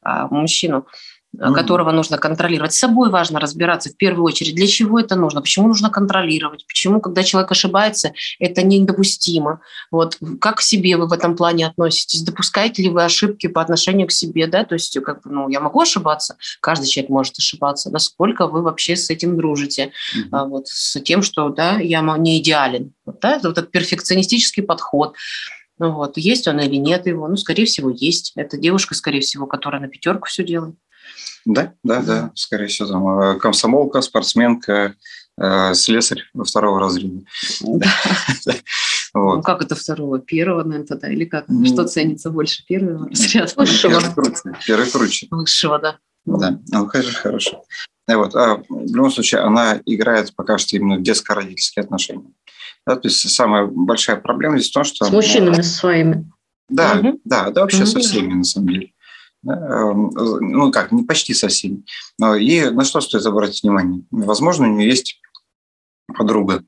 а, 0.02 0.26
мужчину 0.28 0.86
mm-hmm. 1.36 1.54
которого 1.54 1.92
нужно 1.92 2.18
контролировать. 2.18 2.72
С 2.72 2.78
собой 2.78 3.10
важно 3.10 3.40
разбираться 3.40 3.90
в 3.90 3.96
первую 3.96 4.24
очередь, 4.24 4.54
для 4.54 4.66
чего 4.66 4.98
это 4.98 5.16
нужно, 5.16 5.40
почему 5.40 5.68
нужно 5.68 5.90
контролировать, 5.90 6.66
почему, 6.66 7.00
когда 7.00 7.22
человек 7.22 7.50
ошибается, 7.50 8.12
это 8.38 8.62
недопустимо. 8.62 9.60
Вот, 9.90 10.18
как 10.40 10.56
к 10.56 10.62
себе 10.62 10.96
вы 10.96 11.06
в 11.06 11.12
этом 11.12 11.36
плане 11.36 11.66
относитесь? 11.66 12.22
Допускаете 12.22 12.82
ли 12.82 12.90
вы 12.90 13.04
ошибки 13.04 13.46
по 13.46 13.60
отношению 13.60 14.06
к 14.06 14.12
себе? 14.12 14.46
Да? 14.46 14.64
То 14.64 14.74
есть, 14.74 14.98
как 15.00 15.22
бы, 15.22 15.30
ну, 15.30 15.48
я 15.48 15.60
могу 15.60 15.80
ошибаться, 15.80 16.36
каждый 16.60 16.86
человек 16.86 17.10
может 17.10 17.38
ошибаться. 17.38 17.90
Насколько 17.90 18.46
вы 18.46 18.62
вообще 18.62 18.96
с 18.96 19.10
этим 19.10 19.36
дружите? 19.36 19.92
Mm-hmm. 20.16 20.48
Вот, 20.48 20.68
с 20.68 21.00
тем, 21.00 21.22
что 21.22 21.48
да, 21.48 21.78
я 21.78 22.02
не 22.18 22.38
идеален. 22.40 22.92
Вот, 23.06 23.20
да? 23.20 23.38
Вот 23.42 23.58
этот 23.58 23.70
перфекционистический 23.70 24.62
подход. 24.62 25.14
Вот. 25.78 26.16
Есть 26.16 26.46
он 26.48 26.60
или 26.60 26.76
нет 26.76 27.06
его? 27.06 27.26
Ну, 27.28 27.36
скорее 27.36 27.64
всего, 27.64 27.90
есть. 27.90 28.32
Это 28.36 28.56
девушка, 28.56 28.94
скорее 28.94 29.20
всего, 29.20 29.46
которая 29.46 29.80
на 29.80 29.88
пятерку 29.88 30.28
все 30.28 30.44
делает. 30.44 30.76
Да, 31.44 31.74
да, 31.82 32.02
да, 32.02 32.30
скорее 32.34 32.68
всего, 32.68 32.88
там 32.88 33.20
э, 33.20 33.38
комсомолка, 33.38 34.00
спортсменка, 34.00 34.94
э, 35.40 35.74
слесарь 35.74 36.22
второго 36.44 36.80
разряда. 36.80 37.22
Вот. 39.14 39.36
Ну, 39.36 39.42
как 39.42 39.60
это 39.60 39.74
второго? 39.74 40.20
Первого, 40.20 40.62
наверное, 40.62 40.86
тогда? 40.86 41.10
Или 41.10 41.26
как? 41.26 41.44
Ну, 41.46 41.66
Что 41.66 41.84
ценится 41.86 42.30
больше? 42.30 42.64
Первого 42.64 43.10
разряда? 43.10 43.52
Высшего. 43.56 44.00
Первый 44.00 44.14
круче. 44.14 44.58
Первый 44.66 44.90
круче. 44.90 45.26
Высшего, 45.30 45.78
да. 45.78 45.98
Да, 46.24 46.58
ну, 46.68 46.86
хорошо, 46.86 47.18
хорошо. 47.20 47.64
И 48.08 48.14
вот, 48.14 48.34
а 48.34 48.62
в 48.68 48.94
любом 48.94 49.10
случае, 49.10 49.42
она 49.42 49.80
играет 49.84 50.34
пока 50.34 50.58
что 50.58 50.76
именно 50.76 50.96
в 50.96 51.02
детско-родительские 51.02 51.82
отношения. 51.82 52.32
Да, 52.86 52.96
то 52.96 53.08
есть 53.08 53.28
самая 53.30 53.66
большая 53.66 54.16
проблема 54.16 54.58
здесь 54.58 54.70
в 54.70 54.74
том, 54.74 54.84
что... 54.84 55.04
С 55.04 55.10
мужчинами 55.10 55.56
ну, 55.56 55.62
своими. 55.62 56.30
Да, 56.68 56.98
угу. 56.98 57.20
да, 57.24 57.50
да, 57.50 57.60
вообще 57.62 57.82
угу. 57.82 57.86
со 57.86 58.00
всеми, 58.00 58.34
на 58.34 58.44
самом 58.44 58.68
деле. 58.68 58.92
Эм, 59.46 60.10
ну 60.14 60.70
как, 60.70 60.92
не 60.92 61.04
почти 61.04 61.34
со 61.34 61.48
всеми. 61.48 61.84
И 62.40 62.64
на 62.70 62.84
что 62.84 63.00
стоит 63.00 63.26
обратить 63.26 63.62
внимание? 63.62 64.02
Возможно, 64.10 64.68
у 64.68 64.72
нее 64.72 64.88
есть 64.88 65.20
подруга, 66.16 66.64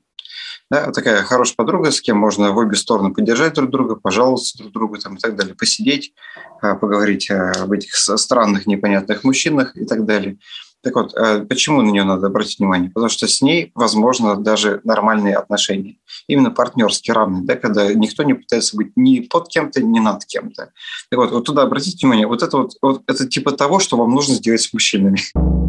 да, 0.71 0.91
такая 0.91 1.21
хорошая 1.21 1.55
подруга, 1.55 1.91
с 1.91 2.01
кем 2.01 2.17
можно 2.17 2.51
в 2.51 2.57
обе 2.57 2.75
стороны 2.75 3.13
поддержать 3.13 3.53
друг 3.53 3.69
друга, 3.69 3.95
пожаловаться 3.95 4.57
друг 4.57 4.71
другу 4.71 4.97
там, 4.97 5.15
и 5.15 5.19
так 5.19 5.35
далее, 5.35 5.53
посидеть, 5.53 6.13
а, 6.61 6.73
поговорить 6.75 7.29
об 7.29 7.71
этих 7.71 7.95
странных, 7.95 8.65
непонятных 8.65 9.23
мужчинах 9.23 9.75
и 9.77 9.85
так 9.85 10.05
далее. 10.05 10.39
Так 10.85 10.93
вот, 10.93 11.15
э, 11.15 11.39
почему 11.49 11.81
на 11.81 11.89
нее 11.89 12.03
надо 12.03 12.27
обратить 12.27 12.59
внимание? 12.59 12.91
Потому 12.91 13.09
что 13.09 13.27
с 13.27 13.41
ней 13.41 13.71
возможно 13.73 14.35
даже 14.35 14.81
нормальные 14.83 15.35
отношения. 15.35 15.95
Именно 16.27 16.51
партнерские, 16.51 17.15
равные, 17.15 17.41
да, 17.43 17.55
когда 17.55 17.91
никто 17.91 18.21
не 18.21 18.35
пытается 18.35 18.77
быть 18.77 18.91
ни 18.95 19.21
под 19.21 19.47
кем-то, 19.47 19.81
ни 19.81 19.97
над 19.97 20.25
кем-то. 20.25 20.69
Так 21.09 21.17
вот, 21.17 21.31
вот 21.31 21.43
туда 21.43 21.63
обратите 21.63 21.97
внимание, 22.05 22.27
вот 22.27 22.43
это 22.43 22.57
вот, 22.57 22.73
вот 22.83 23.01
это 23.07 23.27
типа 23.27 23.53
того, 23.53 23.79
что 23.79 23.97
вам 23.97 24.11
нужно 24.11 24.35
сделать 24.35 24.61
с 24.61 24.71
мужчинами. 24.73 25.19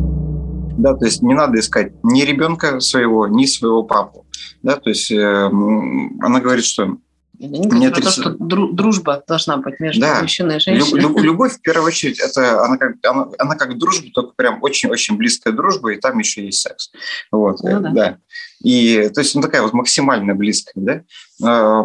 Да, 0.79 0.95
то 0.95 1.07
есть 1.07 1.23
не 1.23 1.33
надо 1.33 1.59
искать 1.59 1.95
ни 2.03 2.21
ребенка 2.21 2.81
своего, 2.81 3.27
ни 3.27 3.47
своего 3.47 3.83
папу. 3.83 4.27
Да, 4.63 4.77
то 4.77 4.91
есть 4.91 5.11
э, 5.11 5.47
она 5.47 6.41
говорит, 6.41 6.67
что 6.67 6.99
не 7.39 7.67
Мне 7.69 7.91
про 7.91 8.01
30... 8.01 8.25
то, 8.25 8.31
что 8.31 8.31
дружба 8.39 9.23
должна 9.27 9.57
быть 9.59 9.81
между 9.81 10.01
да. 10.01 10.23
мужчиной 10.23 10.57
и 10.57 10.61
женщиной. 10.61 11.01
Люб, 11.01 11.19
любовь, 11.21 11.55
в 11.55 11.61
первую 11.61 11.89
очередь, 11.89 12.19
это 12.21 12.65
она 12.65 12.77
как, 12.77 12.97
она, 13.05 13.29
она 13.39 13.55
как 13.57 13.79
дружба, 13.79 14.09
только 14.13 14.33
прям 14.37 14.63
очень-очень 14.63 15.17
близкая 15.17 15.53
дружба, 15.53 15.93
и 15.93 16.01
там 16.01 16.19
еще 16.19 16.45
есть 16.45 16.61
секс. 16.61 16.91
Вот, 17.31 17.63
ну, 17.63 17.81
да. 17.81 17.91
да. 17.91 18.19
И, 18.63 19.11
то 19.15 19.21
есть, 19.21 19.35
ну, 19.35 19.43
такая 19.43 19.63
вот 19.63 19.73
максимально 19.73 20.35
близкая, 20.35 20.75
да. 20.77 21.03
А, 21.43 21.85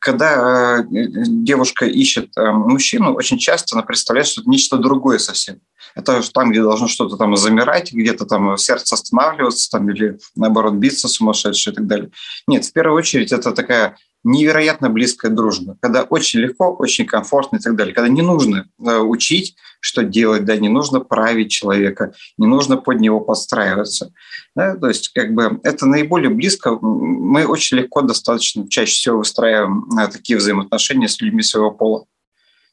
когда 0.00 0.78
э, 0.80 0.84
девушка 0.90 1.86
ищет 1.86 2.36
э, 2.36 2.50
мужчину, 2.52 3.14
очень 3.14 3.38
часто 3.38 3.76
она 3.76 3.82
представляет, 3.82 4.26
что 4.26 4.40
это 4.40 4.50
нечто 4.50 4.76
другое 4.76 5.18
совсем. 5.18 5.60
Это 5.94 6.20
там, 6.32 6.50
где 6.50 6.62
должно 6.62 6.88
что-то 6.88 7.16
там 7.16 7.36
замирать, 7.36 7.92
где-то 7.92 8.24
там 8.24 8.56
сердце 8.56 8.94
останавливаться, 8.94 9.70
там, 9.70 9.90
или 9.90 10.18
наоборот 10.34 10.74
биться 10.74 11.08
сумасшедшее 11.08 11.72
и 11.72 11.76
так 11.76 11.86
далее. 11.86 12.10
Нет, 12.46 12.64
в 12.64 12.72
первую 12.72 12.98
очередь 12.98 13.32
это 13.32 13.52
такая 13.52 13.96
невероятно 14.24 14.88
близкая 14.88 15.30
дружба, 15.30 15.76
когда 15.80 16.02
очень 16.02 16.40
легко, 16.40 16.74
очень 16.74 17.06
комфортно 17.06 17.58
и 17.58 17.60
так 17.60 17.76
далее, 17.76 17.94
когда 17.94 18.08
не 18.08 18.22
нужно 18.22 18.66
э, 18.78 18.98
учить, 18.98 19.54
что 19.80 20.02
делать, 20.02 20.46
да, 20.46 20.56
не 20.56 20.70
нужно 20.70 21.00
править 21.00 21.50
человека, 21.50 22.14
не 22.38 22.46
нужно 22.46 22.78
под 22.78 23.00
него 23.00 23.20
подстраиваться. 23.20 24.12
Да, 24.56 24.76
то 24.76 24.88
есть 24.88 25.10
как 25.10 25.34
бы 25.34 25.60
это 25.62 25.86
наиболее 25.86 26.30
близко. 26.30 26.74
Мы 26.80 27.46
очень 27.46 27.78
легко 27.78 28.00
достаточно 28.00 28.68
чаще 28.68 28.92
всего 28.92 29.18
выстраиваем 29.18 29.86
э, 29.98 30.08
такие 30.08 30.38
взаимоотношения 30.38 31.08
с 31.08 31.20
людьми 31.20 31.42
своего 31.42 31.70
пола. 31.70 32.06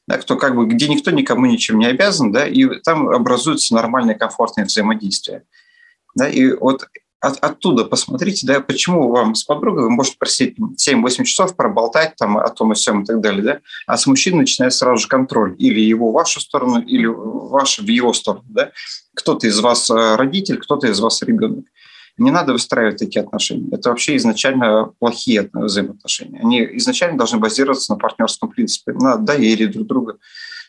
Да, 0.08 0.18
кто 0.18 0.36
как 0.36 0.56
бы, 0.56 0.66
где 0.66 0.88
никто 0.88 1.10
никому 1.10 1.46
ничем 1.46 1.78
не 1.78 1.86
обязан, 1.86 2.32
да, 2.32 2.46
и 2.46 2.64
там 2.80 3.08
образуется 3.08 3.74
нормальное 3.74 4.16
комфортное 4.16 4.64
взаимодействие. 4.64 5.44
Да, 6.14 6.28
и 6.28 6.52
вот 6.52 6.86
от, 7.22 7.38
оттуда 7.40 7.84
посмотрите, 7.84 8.46
да, 8.46 8.60
почему 8.60 9.08
вам 9.08 9.36
с 9.36 9.44
подругой 9.44 9.84
вы 9.84 9.90
можете 9.90 10.18
просить 10.18 10.56
7-8 10.58 11.24
часов 11.24 11.54
проболтать 11.56 12.16
там 12.16 12.36
о 12.36 12.48
том 12.50 12.72
и 12.72 12.74
всем 12.74 13.02
и 13.02 13.06
так 13.06 13.20
далее, 13.20 13.42
да, 13.42 13.60
а 13.86 13.96
с 13.96 14.06
мужчиной 14.08 14.40
начинает 14.40 14.74
сразу 14.74 15.02
же 15.02 15.08
контроль, 15.08 15.54
или 15.58 15.80
его 15.80 16.10
в 16.10 16.14
вашу 16.14 16.40
сторону, 16.40 16.82
или 16.82 17.06
ваш 17.06 17.78
в 17.78 17.86
его 17.86 18.12
сторону, 18.12 18.44
да. 18.48 18.72
Кто-то 19.14 19.46
из 19.46 19.60
вас 19.60 19.88
э, 19.88 20.16
родитель, 20.16 20.58
кто-то 20.58 20.88
из 20.88 20.98
вас 20.98 21.22
ребенок. 21.22 21.66
Не 22.18 22.30
надо 22.30 22.52
выстраивать 22.54 22.98
такие 22.98 23.22
отношения. 23.22 23.68
Это 23.72 23.90
вообще 23.90 24.16
изначально 24.16 24.92
плохие 24.98 25.48
взаимоотношения. 25.52 26.40
Они 26.40 26.68
изначально 26.78 27.18
должны 27.18 27.38
базироваться 27.38 27.92
на 27.92 27.98
партнерском 27.98 28.50
принципе, 28.50 28.92
на 28.92 29.16
доверии 29.16 29.66
друг 29.66 29.86
друга, 29.86 30.18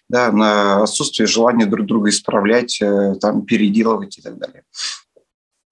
да, 0.08 0.32
на 0.32 0.84
отсутствии 0.84 1.26
желания 1.26 1.66
друг 1.66 1.88
друга 1.88 2.10
исправлять, 2.10 2.80
э, 2.80 3.16
там, 3.20 3.44
переделывать 3.44 4.20
и 4.20 4.22
так 4.22 4.38
далее. 4.38 4.64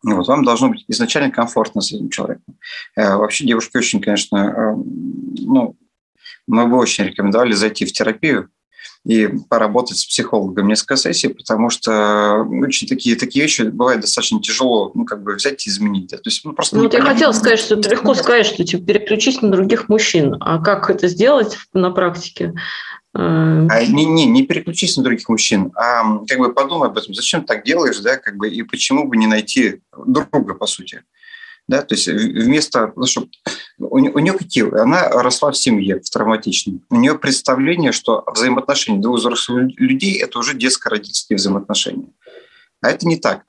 Вот, 0.04 0.28
вам 0.28 0.44
должно 0.44 0.70
быть 0.70 0.86
изначально 0.88 1.32
комфортно 1.32 1.82
с 1.82 1.92
этим 1.92 2.10
человеком. 2.10 2.56
Э, 2.96 3.16
вообще 3.16 3.46
девушки 3.46 3.78
очень, 3.78 4.02
конечно, 4.02 4.38
э, 4.38 4.76
ну, 5.42 5.76
мы 6.48 6.68
бы 6.68 6.78
очень 6.78 7.06
рекомендовали 7.06 7.54
зайти 7.54 7.86
в 7.86 7.92
терапию, 7.92 8.50
и 9.04 9.28
поработать 9.50 9.98
с 9.98 10.06
психологом 10.06 10.68
несколько 10.68 10.96
сессий, 10.96 11.30
потому 11.30 11.70
что 11.70 12.44
ну, 12.44 12.68
очень 12.68 12.88
такие, 12.88 13.16
такие 13.16 13.44
вещи 13.44 13.64
бывает 13.64 14.02
достаточно 14.02 14.40
тяжело 14.40 14.92
ну, 14.94 15.06
как 15.06 15.24
бы 15.24 15.34
взять 15.34 15.66
и 15.66 15.70
изменить. 15.70 16.12
Да? 16.12 16.18
То 16.18 16.30
есть, 16.30 16.46
ну, 16.46 16.54
просто 16.54 16.76
ну, 16.76 16.84
вот 16.84 16.94
я 16.94 17.02
хотела 17.02 17.32
сказать, 17.32 17.60
что 17.60 17.76
это 17.76 17.90
легко 17.90 18.14
сказать, 18.14 18.46
что 18.46 18.64
типа, 18.64 18.86
переключись 18.86 19.42
на 19.42 19.50
других 19.50 19.90
мужчин. 19.90 20.36
А 20.40 20.64
как 20.64 20.90
это 20.92 21.08
сделать 21.08 21.58
на 21.74 21.90
практике? 21.90 22.54
А, 23.14 23.84
не, 23.86 24.06
не, 24.06 24.26
не 24.26 24.44
переключись 24.44 24.96
на 24.96 25.04
других 25.04 25.28
мужчин, 25.28 25.72
а 25.76 26.20
как 26.26 26.40
бы 26.40 26.54
подумай 26.54 26.88
об 26.88 26.98
этом, 26.98 27.14
зачем 27.14 27.44
так 27.44 27.66
делаешь, 27.66 28.00
да, 28.00 28.18
как 28.18 28.38
бы, 28.38 28.50
и 28.50 28.64
почему 28.64 29.06
бы 29.08 29.18
не 29.18 29.28
найти 29.28 29.82
друга, 30.06 30.54
по 30.54 30.66
сути. 30.66 31.04
Да, 31.68 31.82
то 31.82 31.96
есть 31.96 32.08
вместо, 32.08 32.92
ну, 32.96 33.06
что, 33.06 33.28
у, 33.78 33.96
у 33.96 34.20
нее 34.20 34.34
какие? 34.34 34.64
Она 34.78 35.10
росла 35.10 35.52
в 35.52 35.58
семье, 35.58 36.00
в 36.00 36.10
травматичной. 36.10 36.82
У 36.90 36.96
нее 36.96 37.18
представление, 37.18 37.92
что 37.92 38.24
взаимоотношения 38.34 39.00
двух 39.00 39.20
взрослых 39.20 39.72
людей– 39.78 40.18
это 40.22 40.40
уже 40.40 40.54
детско-родительские 40.54 41.38
взаимоотношения. 41.38 42.10
А 42.82 42.90
это 42.90 43.08
не 43.08 43.18
так. 43.18 43.44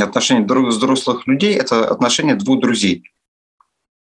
Отношения 0.00 0.44
друг 0.44 0.68
взрослых 0.68 1.26
людей– 1.26 1.54
это 1.56 1.88
отношения 1.88 2.34
двух 2.34 2.60
друзей. 2.60 3.04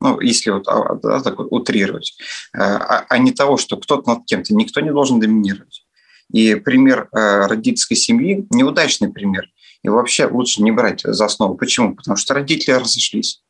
Ну, 0.01 0.21
если 0.21 0.51
вот 0.51 0.67
а, 0.69 0.95
да, 1.03 1.21
так 1.21 1.39
вот 1.39 1.49
утрировать. 1.51 2.17
А, 2.57 3.05
а 3.09 3.19
не 3.19 3.33
того, 3.33 3.57
что 3.57 3.77
кто-то 3.77 4.09
над 4.09 4.25
кем-то. 4.25 4.55
Никто 4.55 4.81
не 4.81 4.91
должен 4.91 5.21
доминировать. 5.21 5.85
И 6.33 6.55
пример 6.55 7.09
э, 7.13 7.47
родительской 7.47 7.97
семьи– 7.97 8.47
неудачный 8.51 9.13
пример– 9.13 9.49
и 9.83 9.89
вообще 9.89 10.27
лучше 10.27 10.63
не 10.63 10.73
брать 10.73 11.03
за 11.05 11.25
основу. 11.25 11.57
Почему? 11.57 11.95
Потому 11.97 12.17
что 12.17 12.35
родители 12.35 12.73
разошлись. 12.73 13.43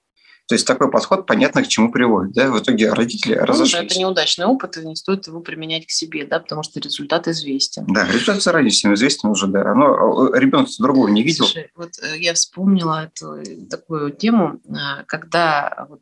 То 0.50 0.54
есть 0.54 0.66
такой 0.66 0.90
подход 0.90 1.26
понятно 1.26 1.62
к 1.62 1.68
чему 1.68 1.92
приводит. 1.92 2.32
Да? 2.32 2.50
В 2.50 2.58
итоге 2.58 2.92
родители 2.92 3.36
ну, 3.36 3.44
разошлись. 3.46 3.92
Это 3.92 4.00
неудачный 4.00 4.46
опыт, 4.46 4.78
и 4.78 4.84
не 4.84 4.96
стоит 4.96 5.28
его 5.28 5.38
применять 5.38 5.86
к 5.86 5.90
себе, 5.90 6.26
да, 6.26 6.40
потому 6.40 6.64
что 6.64 6.80
результат 6.80 7.28
известен. 7.28 7.84
Да, 7.86 8.04
результат 8.04 8.42
заранее 8.42 8.72
всем 8.72 8.92
известен 8.94 9.28
уже, 9.28 9.46
да. 9.46 9.72
Но 9.76 10.26
э, 10.34 10.40
ребенок 10.40 10.66
другого 10.80 11.06
не 11.06 11.22
видел. 11.22 11.44
Слушай, 11.44 11.70
вот 11.76 11.90
э, 12.02 12.18
я 12.18 12.34
вспомнила 12.34 13.04
эту, 13.04 13.44
такую 13.70 14.10
тему, 14.10 14.60
э, 14.66 15.04
когда 15.06 15.86
вот 15.88 16.00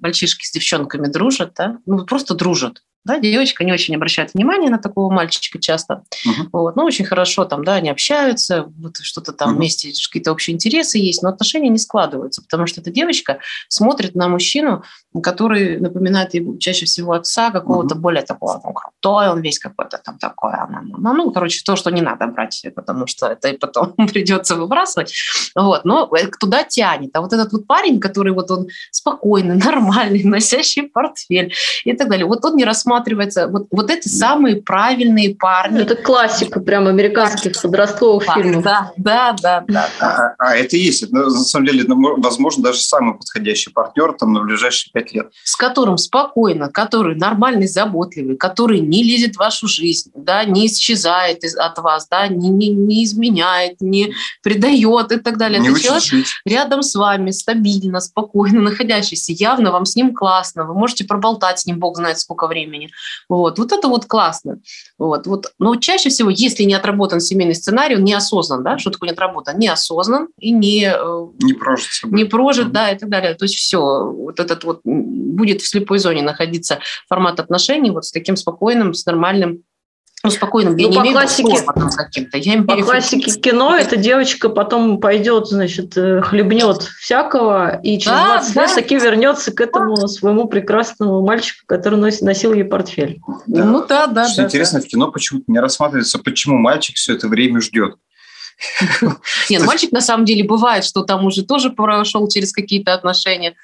мальчишки 0.00 0.46
с 0.46 0.50
девчонками 0.50 1.08
дружат, 1.08 1.52
да, 1.54 1.76
ну 1.84 2.06
просто 2.06 2.34
дружат. 2.34 2.82
Да, 3.04 3.18
девочка 3.18 3.64
не 3.64 3.72
очень 3.72 3.94
обращает 3.94 4.32
внимание 4.32 4.70
на 4.70 4.78
такого 4.78 5.12
мальчика 5.12 5.58
часто. 5.58 6.04
Uh-huh. 6.26 6.48
Вот, 6.52 6.76
но 6.76 6.84
очень 6.84 7.04
хорошо 7.04 7.44
там, 7.44 7.64
да, 7.64 7.74
они 7.74 7.90
общаются, 7.90 8.72
вот 8.78 8.96
что-то 8.96 9.32
там 9.32 9.50
uh-huh. 9.50 9.56
вместе, 9.56 9.92
какие-то 10.08 10.32
общие 10.32 10.54
интересы 10.54 10.98
есть, 10.98 11.22
но 11.22 11.28
отношения 11.28 11.68
не 11.68 11.78
складываются, 11.78 12.42
потому 12.42 12.66
что 12.66 12.80
эта 12.80 12.90
девочка 12.90 13.38
смотрит 13.68 14.14
на 14.14 14.28
мужчину, 14.28 14.84
который 15.22 15.78
напоминает 15.78 16.32
ей 16.34 16.58
чаще 16.58 16.86
всего 16.86 17.12
отца, 17.12 17.50
какого-то 17.50 17.94
uh-huh. 17.94 17.98
более 17.98 18.22
такого, 18.22 18.60
ну, 18.64 18.72
крутой, 18.72 19.28
он 19.28 19.40
весь 19.42 19.58
какой-то 19.58 19.98
там 19.98 20.18
такой, 20.18 20.54
она, 20.54 20.80
ну, 20.82 21.12
ну, 21.12 21.30
короче, 21.30 21.62
то, 21.62 21.76
что 21.76 21.90
не 21.90 22.00
надо 22.00 22.26
брать, 22.26 22.64
потому 22.74 23.06
что 23.06 23.26
это 23.26 23.48
и 23.48 23.58
потом 23.58 23.92
придется 24.12 24.56
выбрасывать. 24.56 25.14
Вот, 25.54 25.84
но 25.84 26.10
э, 26.16 26.28
туда 26.40 26.64
тянет. 26.64 27.14
А 27.14 27.20
вот 27.20 27.34
этот 27.34 27.52
вот 27.52 27.66
парень, 27.66 28.00
который 28.00 28.32
вот 28.32 28.50
он 28.50 28.68
спокойный, 28.90 29.56
нормальный, 29.64 30.24
носящий 30.24 30.84
портфель 30.84 31.52
и 31.84 31.92
так 31.92 32.08
далее, 32.08 32.26
вот 32.26 32.42
он 32.44 32.56
не 32.56 32.64
рассматривает 32.64 32.93
рассматривается 32.94 33.48
вот, 33.48 33.66
вот 33.70 33.90
эти 33.90 34.08
самые 34.08 34.62
правильные 34.62 35.34
парни. 35.34 35.82
Это 35.82 35.96
классика 35.96 36.60
прям 36.60 36.86
американских 36.86 37.60
подростковых 37.60 38.26
да, 38.26 38.34
фильмов. 38.34 38.64
Да, 38.64 38.92
да, 38.96 39.36
да. 39.40 39.64
да, 39.68 39.88
да. 40.00 40.34
А, 40.38 40.50
а 40.50 40.56
это 40.56 40.76
есть. 40.76 41.02
Это, 41.02 41.14
на 41.14 41.30
самом 41.30 41.66
деле, 41.66 41.84
возможно, 41.88 42.62
даже 42.62 42.80
самый 42.80 43.14
подходящий 43.14 43.70
партнер 43.70 44.12
там, 44.12 44.32
на 44.32 44.42
ближайшие 44.42 44.92
пять 44.92 45.12
лет. 45.12 45.30
С 45.42 45.56
которым 45.56 45.98
спокойно, 45.98 46.68
который 46.68 47.16
нормальный, 47.16 47.66
заботливый, 47.66 48.36
который 48.36 48.80
не 48.80 49.02
лезет 49.02 49.34
в 49.34 49.38
вашу 49.38 49.66
жизнь, 49.68 50.10
да, 50.14 50.44
не 50.44 50.66
исчезает 50.66 51.44
из, 51.44 51.56
от 51.56 51.78
вас, 51.78 52.06
да, 52.08 52.28
не, 52.28 52.48
не, 52.48 52.68
не 52.70 53.04
изменяет, 53.04 53.80
не 53.80 54.14
предает 54.42 54.74
и 55.12 55.16
так 55.16 55.36
далее. 55.36 55.60
Не 55.60 55.68
это 55.68 55.80
человек 55.80 56.04
жить. 56.04 56.26
рядом 56.44 56.82
с 56.82 56.94
вами, 56.94 57.30
стабильно, 57.30 58.00
спокойно 58.00 58.60
находящийся. 58.60 59.32
Явно 59.32 59.70
вам 59.70 59.84
с 59.84 59.96
ним 59.96 60.14
классно. 60.14 60.64
Вы 60.64 60.74
можете 60.74 61.04
проболтать 61.04 61.60
с 61.60 61.66
ним, 61.66 61.78
бог 61.78 61.96
знает 61.96 62.18
сколько 62.18 62.46
времени 62.46 62.83
времени. 62.84 62.92
Вот, 63.28 63.58
вот 63.58 63.72
это 63.72 63.88
вот 63.88 64.06
классно. 64.06 64.60
Вот, 64.98 65.26
вот. 65.26 65.52
Но 65.58 65.76
чаще 65.76 66.08
всего, 66.08 66.30
если 66.30 66.64
не 66.64 66.74
отработан 66.74 67.20
семейный 67.20 67.54
сценарий, 67.54 67.96
он 67.96 68.04
неосознан, 68.04 68.62
да, 68.62 68.78
что 68.78 68.90
такое 68.90 69.08
не 69.08 69.12
отработан? 69.12 69.58
Неосознан 69.58 70.28
и 70.38 70.50
не... 70.50 70.92
Э, 70.94 71.26
не 71.40 71.54
прожит. 71.54 71.88
Не 72.04 72.24
прожит, 72.24 72.68
mm-hmm. 72.68 72.72
да, 72.72 72.90
и 72.90 72.98
так 72.98 73.08
далее. 73.08 73.34
То 73.34 73.44
есть 73.44 73.56
все, 73.56 73.80
вот 73.80 74.40
этот 74.40 74.64
вот 74.64 74.80
будет 74.84 75.60
в 75.60 75.68
слепой 75.68 75.98
зоне 75.98 76.22
находиться 76.22 76.80
формат 77.08 77.40
отношений 77.40 77.90
вот 77.90 78.04
с 78.04 78.12
таким 78.12 78.36
спокойным, 78.36 78.94
с 78.94 79.04
нормальным 79.06 79.62
ну, 80.24 80.30
спокойно, 80.30 80.70
где 80.70 80.88
ну, 80.88 81.02
не 81.02 81.10
по 81.10 81.12
классике, 81.12 81.62
каким-то. 81.96 82.38
Я 82.38 82.62
по 82.62 82.76
классике 82.82 83.30
кино 83.38 83.76
эта 83.76 83.96
девочка 83.96 84.48
потом 84.48 84.98
пойдет, 84.98 85.48
значит, 85.48 85.98
э, 85.98 86.22
хлебнет 86.22 86.82
всякого, 86.82 87.76
и 87.82 87.98
через 87.98 88.16
да, 88.16 88.36
20 88.38 88.54
да. 88.54 88.62
лет 88.62 88.74
таки 88.74 88.96
вернется 88.96 89.52
к 89.52 89.60
этому 89.60 90.08
своему 90.08 90.46
прекрасному 90.48 91.20
мальчику, 91.20 91.66
который 91.66 91.98
носит, 91.98 92.22
носил 92.22 92.54
ей 92.54 92.64
портфель. 92.64 93.20
Да. 93.46 93.64
Ну 93.64 93.84
да, 93.86 94.06
да. 94.06 94.26
Что 94.26 94.38
да, 94.38 94.44
интересно, 94.44 94.80
да. 94.80 94.86
в 94.86 94.88
кино 94.88 95.12
почему-то 95.12 95.44
не 95.48 95.60
рассматривается, 95.60 96.18
почему 96.18 96.56
мальчик 96.56 96.96
все 96.96 97.14
это 97.14 97.28
время 97.28 97.60
ждет. 97.60 97.96
Нет, 99.50 99.62
мальчик 99.66 99.92
на 99.92 100.00
самом 100.00 100.24
деле 100.24 100.42
бывает, 100.42 100.84
что 100.84 101.02
там 101.02 101.26
уже 101.26 101.44
тоже 101.44 101.68
прошел 101.68 102.26
через 102.28 102.52
какие-то 102.52 102.94
отношения. 102.94 103.56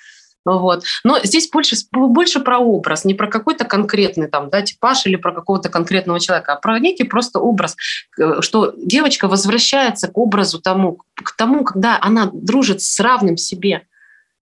Вот. 0.44 0.84
Но 1.04 1.18
здесь 1.22 1.50
больше, 1.50 1.76
больше 1.92 2.40
про 2.40 2.58
образ, 2.58 3.04
не 3.04 3.14
про 3.14 3.28
какой-то 3.28 3.64
конкретный 3.64 4.28
там, 4.28 4.48
да, 4.48 4.62
типаж 4.62 5.06
или 5.06 5.16
про 5.16 5.32
какого-то 5.32 5.68
конкретного 5.68 6.18
человека, 6.18 6.54
а 6.54 6.56
про 6.56 6.78
некий 6.78 7.04
просто 7.04 7.40
образ, 7.40 7.76
э, 8.18 8.40
что 8.40 8.72
девочка 8.76 9.28
возвращается 9.28 10.08
к 10.08 10.16
образу 10.16 10.60
тому, 10.60 10.98
к 11.14 11.36
тому, 11.36 11.64
когда 11.64 11.98
она 12.00 12.30
дружит 12.32 12.80
с 12.80 12.98
равным 13.00 13.36
себе. 13.36 13.82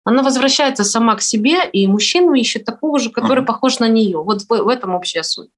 Она 0.05 0.23
возвращается 0.23 0.85
сама 0.85 1.17
к 1.17 1.23
себе, 1.23 1.69
и 1.71 1.87
мужчину 1.87 2.33
ищет 2.33 2.65
такого 2.65 2.99
же, 2.99 3.11
который 3.11 3.43
uh-huh. 3.43 3.47
похож 3.47 3.79
на 3.79 3.89
нее. 3.89 4.23
Вот 4.23 4.43
в, 4.43 4.49
в 4.49 4.69
этом 4.69 4.95
общая 4.95 5.23
суть. 5.23 5.51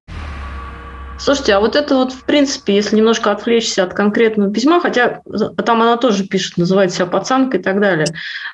Слушайте, 1.21 1.53
а 1.53 1.61
вот 1.61 1.77
это 1.77 1.97
вот, 1.97 2.13
в 2.13 2.25
принципе, 2.25 2.75
если 2.75 2.97
немножко 2.97 3.31
отвлечься 3.31 3.83
от 3.83 3.93
конкретного 3.93 4.51
письма, 4.51 4.81
хотя 4.81 5.21
там 5.67 5.83
она 5.83 5.99
тоже 5.99 6.27
пишет, 6.27 6.57
называет 6.57 6.95
себя 6.95 7.05
пацанкой 7.05 7.61
и 7.61 7.63
так 7.63 7.79
далее, 7.79 8.07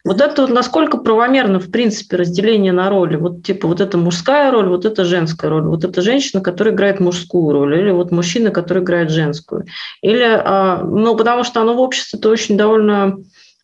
вот 0.04 0.20
это 0.20 0.42
вот 0.42 0.50
насколько 0.50 0.98
правомерно, 0.98 1.60
в 1.60 1.70
принципе, 1.70 2.16
разделение 2.16 2.72
на 2.72 2.90
роли? 2.90 3.14
Вот 3.14 3.44
типа 3.44 3.68
вот 3.68 3.80
это 3.80 3.96
мужская 3.98 4.50
роль, 4.50 4.66
вот 4.66 4.84
это 4.84 5.04
женская 5.04 5.48
роль, 5.48 5.62
вот 5.62 5.84
это 5.84 6.02
женщина, 6.02 6.42
которая 6.42 6.74
играет 6.74 6.98
мужскую 6.98 7.52
роль, 7.52 7.78
или 7.78 7.92
вот 7.92 8.10
мужчина, 8.10 8.50
который 8.50 8.82
играет 8.82 9.10
женскую. 9.10 9.66
Или, 10.02 10.24
а, 10.24 10.82
ну, 10.82 11.16
потому 11.16 11.44
что 11.44 11.60
оно 11.60 11.74
в 11.74 11.80
обществе-то 11.80 12.28
очень 12.28 12.56
довольно 12.56 13.18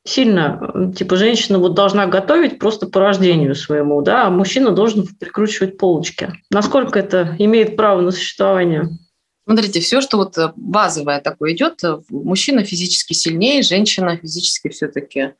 сильно, 0.05 0.93
типа, 0.97 1.17
женщина 1.17 1.59
вот 1.59 1.75
должна 1.75 2.07
готовить 2.07 2.59
просто 2.59 2.87
по 2.87 3.01
рождению 3.01 3.55
своему, 3.55 4.03
да, 4.03 4.27
а 4.27 4.31
мужчина 4.31 4.73
должен 4.73 5.07
прикручивать 5.19 5.79
полочки. 5.79 6.33
Насколько 6.51 6.99
это 6.99 7.37
имеет 7.39 7.77
право 7.77 8.01
на 8.01 8.11
существование? 8.11 8.89
Смотрите, 9.45 9.81
все, 9.81 10.01
что 10.01 10.19
вот 10.19 10.39
э, 10.39 10.53
базовое 10.55 11.21
такое 11.21 11.53
идет, 11.53 11.83
э, 11.83 11.99
мужчина 12.11 12.63
физически 12.63 13.13
сильнее, 13.13 13.63
женщина 13.63 14.17
физически 14.17 14.69
все-таки 14.69 15.35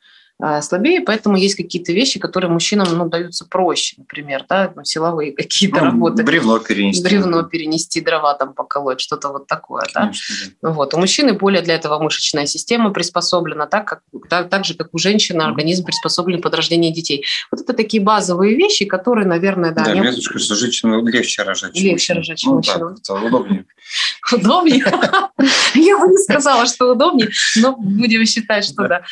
слабее, 0.61 1.01
поэтому 1.01 1.37
есть 1.37 1.55
какие-то 1.55 1.93
вещи, 1.93 2.19
которые 2.19 2.51
мужчинам 2.51 2.87
ну, 2.97 3.07
даются 3.07 3.45
проще, 3.45 3.95
например, 3.97 4.45
да, 4.49 4.73
ну, 4.75 4.83
силовые 4.83 5.31
какие-то 5.35 5.79
ну, 5.79 5.85
работы. 5.85 6.23
Бревно 6.23 6.59
перенести. 6.59 7.03
Бревно 7.03 7.43
перенести, 7.43 8.01
дрова 8.01 8.33
там 8.33 8.53
поколоть, 8.53 8.99
что-то 8.99 9.29
вот 9.29 9.47
такое. 9.47 9.83
Конечно, 9.93 10.35
да? 10.61 10.69
Да. 10.69 10.73
Вот. 10.73 10.93
У 10.93 10.97
мужчины 10.97 11.33
более 11.33 11.61
для 11.61 11.75
этого 11.75 12.01
мышечная 12.01 12.45
система 12.45 12.91
приспособлена 12.91 13.67
так, 13.67 13.87
как, 13.87 14.01
так, 14.29 14.49
так 14.49 14.65
же, 14.65 14.73
как 14.73 14.89
у 14.93 14.97
женщины 14.97 15.41
организм 15.41 15.85
приспособлен 15.85 16.41
под 16.41 16.55
рождение 16.55 16.91
детей. 16.91 17.25
Вот 17.51 17.61
это 17.61 17.73
такие 17.73 18.01
базовые 18.01 18.55
вещи, 18.55 18.85
которые, 18.85 19.27
наверное, 19.27 19.71
да. 19.71 19.85
Да, 19.85 19.91
мне 19.91 20.03
кажется, 20.03 20.39
что 20.39 20.55
женщину 20.55 21.05
легче 21.05 21.43
рожать. 21.43 21.79
Легче 21.79 22.13
рожать, 22.13 22.39
чем 22.39 22.51
ну, 22.51 22.57
мужчину. 22.57 22.95
Да, 23.07 23.13
удобнее. 23.15 23.65
Удобнее? 24.33 24.83
Я 25.75 25.97
бы 25.99 26.07
не 26.07 26.17
сказала, 26.17 26.65
что 26.65 26.91
удобнее, 26.91 27.29
но 27.57 27.75
будем 27.75 28.25
считать, 28.25 28.65
что 28.65 28.87
да. 28.87 29.03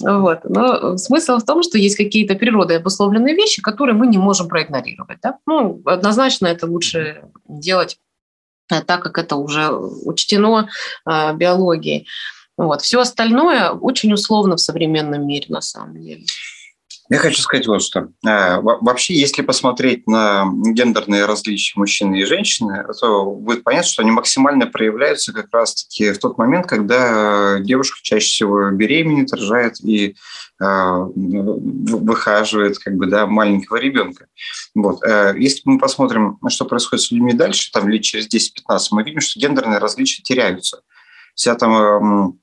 Вот. 0.00 0.44
Но 0.44 0.96
смысл 0.96 1.38
в 1.38 1.44
том, 1.44 1.62
что 1.62 1.78
есть 1.78 1.96
какие-то 1.96 2.34
природой 2.34 2.78
обусловленные 2.78 3.34
вещи, 3.34 3.62
которые 3.62 3.94
мы 3.94 4.06
не 4.06 4.18
можем 4.18 4.48
проигнорировать. 4.48 5.18
Да? 5.22 5.38
Ну, 5.46 5.82
однозначно 5.84 6.46
это 6.46 6.66
лучше 6.66 7.22
делать 7.48 7.98
э, 8.70 8.80
так, 8.82 9.02
как 9.02 9.18
это 9.18 9.36
уже 9.36 9.70
учтено 9.70 10.68
э, 11.04 11.34
биологией. 11.34 12.06
Вот. 12.56 12.82
Все 12.82 13.00
остальное 13.00 13.70
очень 13.70 14.12
условно 14.12 14.56
в 14.56 14.60
современном 14.60 15.26
мире 15.26 15.46
на 15.48 15.60
самом 15.60 16.00
деле. 16.00 16.24
Я 17.10 17.18
хочу 17.18 17.40
сказать 17.40 17.66
вот 17.66 17.82
что. 17.82 18.08
А, 18.26 18.60
вообще, 18.60 19.14
если 19.14 19.40
посмотреть 19.40 20.06
на 20.06 20.44
гендерные 20.46 21.24
различия 21.24 21.78
мужчины 21.78 22.20
и 22.20 22.24
женщины, 22.24 22.84
то 23.00 23.24
будет 23.24 23.64
понятно, 23.64 23.88
что 23.88 24.02
они 24.02 24.10
максимально 24.10 24.66
проявляются 24.66 25.32
как 25.32 25.46
раз-таки 25.50 26.12
в 26.12 26.18
тот 26.18 26.36
момент, 26.36 26.66
когда 26.66 27.58
девушка 27.60 27.98
чаще 28.02 28.26
всего 28.26 28.70
беременеет, 28.70 29.32
рожает 29.32 29.80
и 29.82 30.16
а, 30.60 31.06
выхаживает 31.14 32.78
как 32.78 32.94
бы, 32.96 33.06
да, 33.06 33.26
маленького 33.26 33.76
ребенка. 33.76 34.26
Вот. 34.74 35.02
Э, 35.04 35.34
если 35.36 35.62
мы 35.64 35.78
посмотрим, 35.78 36.38
что 36.48 36.64
происходит 36.64 37.04
с 37.04 37.10
людьми 37.10 37.32
дальше, 37.32 37.70
там, 37.72 37.88
лет 37.88 38.02
через 38.02 38.26
10-15, 38.26 38.78
мы 38.90 39.02
видим, 39.04 39.20
что 39.20 39.40
гендерные 39.40 39.78
различия 39.78 40.22
теряются. 40.22 40.82
Вся 41.34 41.54
там 41.54 42.38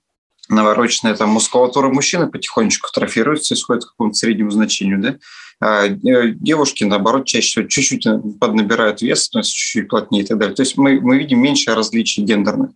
навороченная 0.50 1.16
там 1.16 1.30
мускулатура 1.30 1.90
мужчины 1.90 2.28
потихонечку 2.28 2.90
трофируется 2.94 3.56
сходит 3.56 3.86
к 3.86 3.90
какому-то 3.90 4.16
среднему 4.16 4.52
значению, 4.52 5.02
да? 5.02 5.16
А 5.62 5.86
э, 5.86 6.32
девушки, 6.36 6.84
наоборот, 6.84 7.26
чаще 7.26 7.48
всего 7.48 7.68
чуть-чуть 7.68 8.08
поднабирают 8.40 9.02
вес, 9.02 9.24
становятся 9.24 9.54
чуть-чуть 9.54 9.88
плотнее 9.88 10.24
и 10.24 10.28
так 10.28 10.38
далее. 10.38 10.56
То 10.56 10.64
есть 10.64 10.78
мы, 10.78 11.00
мы 11.00 11.18
видим 11.18 11.42
меньше 11.42 11.74
различий 11.74 12.24
гендерных. 12.24 12.72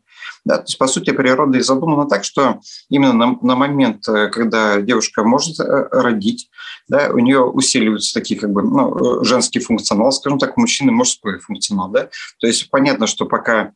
Да, 0.46 0.58
то 0.58 0.64
есть, 0.64 0.78
по 0.78 0.88
сути, 0.88 1.12
природа 1.12 1.58
и 1.58 1.62
задумана 1.62 2.08
так, 2.08 2.24
что 2.24 2.62
именно 2.90 3.12
на, 3.12 3.38
на 3.42 3.56
момент, 3.56 4.08
э, 4.08 4.30
когда 4.30 4.80
девушка 4.82 5.24
может 5.24 5.60
э, 5.60 5.88
родить, 5.92 6.50
да, 6.88 7.10
у 7.12 7.20
нее 7.20 7.44
усиливаются 7.44 8.14
такие 8.14 8.40
как 8.40 8.52
бы 8.52 8.64
ну, 8.64 9.24
женский 9.26 9.60
функционал, 9.60 10.14
скажем 10.14 10.40
так, 10.40 10.58
у 10.58 10.62
мужчины 10.62 10.92
мужской 10.94 11.40
функционал. 11.40 11.90
Да? 11.90 12.10
То 12.40 12.48
есть 12.48 12.70
понятно, 12.70 13.08
что 13.08 13.26
пока 13.26 13.74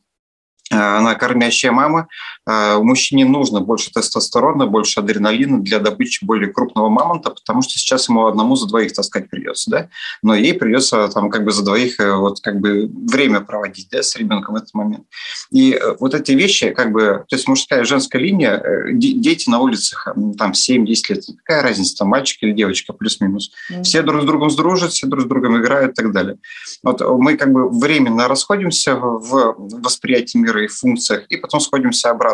Э, 0.70 0.96
она 0.96 1.14
кормящая 1.14 1.72
мама. 1.72 2.08
Э, 2.46 2.78
мужчине 2.78 3.24
нужно 3.24 3.60
больше 3.60 3.90
тестостерона, 3.90 4.66
больше 4.66 5.00
адреналина 5.00 5.62
для 5.62 5.78
добычи 5.78 6.24
более 6.24 6.52
крупного 6.52 6.88
мамонта, 6.88 7.30
потому 7.30 7.62
что 7.62 7.78
сейчас 7.78 8.08
ему 8.08 8.26
одному 8.26 8.56
за 8.56 8.66
двоих 8.66 8.92
таскать 8.92 9.30
придется, 9.30 9.70
да? 9.70 9.88
Но 10.22 10.34
ей 10.34 10.54
придется 10.54 11.08
там 11.08 11.30
как 11.30 11.44
бы 11.44 11.52
за 11.52 11.64
двоих 11.64 11.98
э, 12.00 12.14
вот 12.14 12.40
как 12.40 12.60
бы 12.60 12.86
время 12.86 13.40
проводить, 13.40 13.88
да, 13.90 14.02
с 14.02 14.14
ребенком 14.16 14.54
в 14.54 14.58
этот 14.58 14.74
момент. 14.74 15.04
И 15.50 15.80
вот 16.00 16.14
эти 16.14 16.32
вещи, 16.32 16.70
как 16.70 16.92
бы, 16.92 17.24
то 17.28 17.36
есть 17.36 17.48
мужская 17.48 17.82
и 17.82 17.84
женская 17.84 18.18
линия, 18.18 18.62
дети 18.92 19.48
на 19.48 19.60
улицах, 19.60 20.08
там 20.38 20.52
7-10 20.52 20.84
лет, 21.08 21.24
какая 21.44 21.62
разница, 21.62 21.96
там 21.96 22.08
мальчик 22.08 22.42
или 22.42 22.52
девочка, 22.52 22.92
плюс-минус. 22.92 23.52
Mm-hmm. 23.70 23.82
Все 23.84 24.02
друг 24.02 24.22
с 24.22 24.24
другом 24.24 24.50
сдружат, 24.50 24.92
все 24.92 25.06
друг 25.06 25.24
с 25.24 25.28
другом 25.28 25.58
играют 25.60 25.92
и 25.92 25.94
так 25.94 26.12
далее. 26.12 26.36
Вот 26.82 27.00
мы 27.00 27.36
как 27.36 27.52
бы 27.52 27.70
временно 27.70 28.28
расходимся 28.28 28.96
в 28.96 29.54
восприятии 29.58 30.38
мира 30.38 30.62
и 30.62 30.66
функциях, 30.66 31.24
и 31.28 31.36
потом 31.36 31.60
сходимся 31.60 32.10
обратно. 32.10 32.33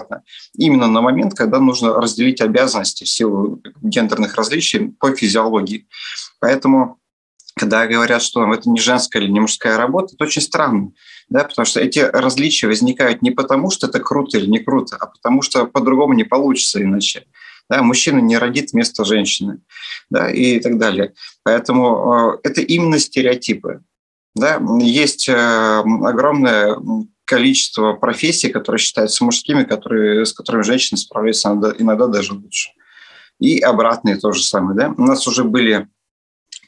Именно 0.55 0.87
на 0.87 1.01
момент, 1.01 1.35
когда 1.35 1.59
нужно 1.59 1.95
разделить 1.95 2.41
обязанности 2.41 3.05
в 3.05 3.09
силу 3.09 3.61
гендерных 3.83 4.37
различий 4.37 4.89
по 4.99 5.15
физиологии. 5.15 5.87
Поэтому 6.41 7.01
когда 7.57 7.87
говорят, 7.87 8.23
что 8.23 8.53
это 8.53 8.71
не 8.71 8.81
женская 8.81 9.21
или 9.21 9.31
не 9.31 9.41
мужская 9.41 9.77
работа, 9.77 10.15
это 10.15 10.25
очень 10.25 10.41
странно, 10.41 10.93
да, 11.29 11.45
потому 11.45 11.67
что 11.67 11.81
эти 11.81 11.99
различия 11.99 12.69
возникают 12.69 13.23
не 13.23 13.31
потому, 13.31 13.71
что 13.71 13.87
это 13.87 14.01
круто 14.01 14.39
или 14.39 14.47
не 14.47 14.61
круто, 14.61 14.97
а 14.99 15.07
потому 15.07 15.43
что 15.43 15.67
по-другому 15.67 16.15
не 16.15 16.25
получится 16.25 16.83
иначе. 16.83 17.27
Да, 17.69 17.83
мужчина 17.83 18.19
не 18.19 18.37
родит 18.37 18.73
вместо 18.73 19.05
женщины 19.05 19.61
да, 20.11 20.29
и 20.31 20.59
так 20.59 20.79
далее. 20.79 21.15
Поэтому 21.45 22.39
э, 22.43 22.49
это 22.49 22.63
именно 22.63 22.99
стереотипы. 22.99 23.83
Да? 24.35 24.61
Есть 24.81 25.29
э, 25.29 25.35
огромное 25.35 26.77
количество 27.31 27.93
профессий, 27.93 28.49
которые 28.49 28.81
считаются 28.81 29.25
мужскими, 29.25 29.63
которые, 29.63 30.27
с 30.27 30.33
которыми 30.33 30.63
женщины 30.63 30.99
справляются 30.99 31.49
иногда, 31.49 31.73
иногда 31.79 32.07
даже 32.09 32.35
лучше. 32.35 32.71
И 33.39 33.61
обратные 33.61 34.17
то 34.17 34.33
же 34.33 34.43
самое. 34.43 34.77
Да? 34.77 34.95
У 34.99 35.03
нас 35.03 35.29
уже 35.29 35.45
были 35.45 35.87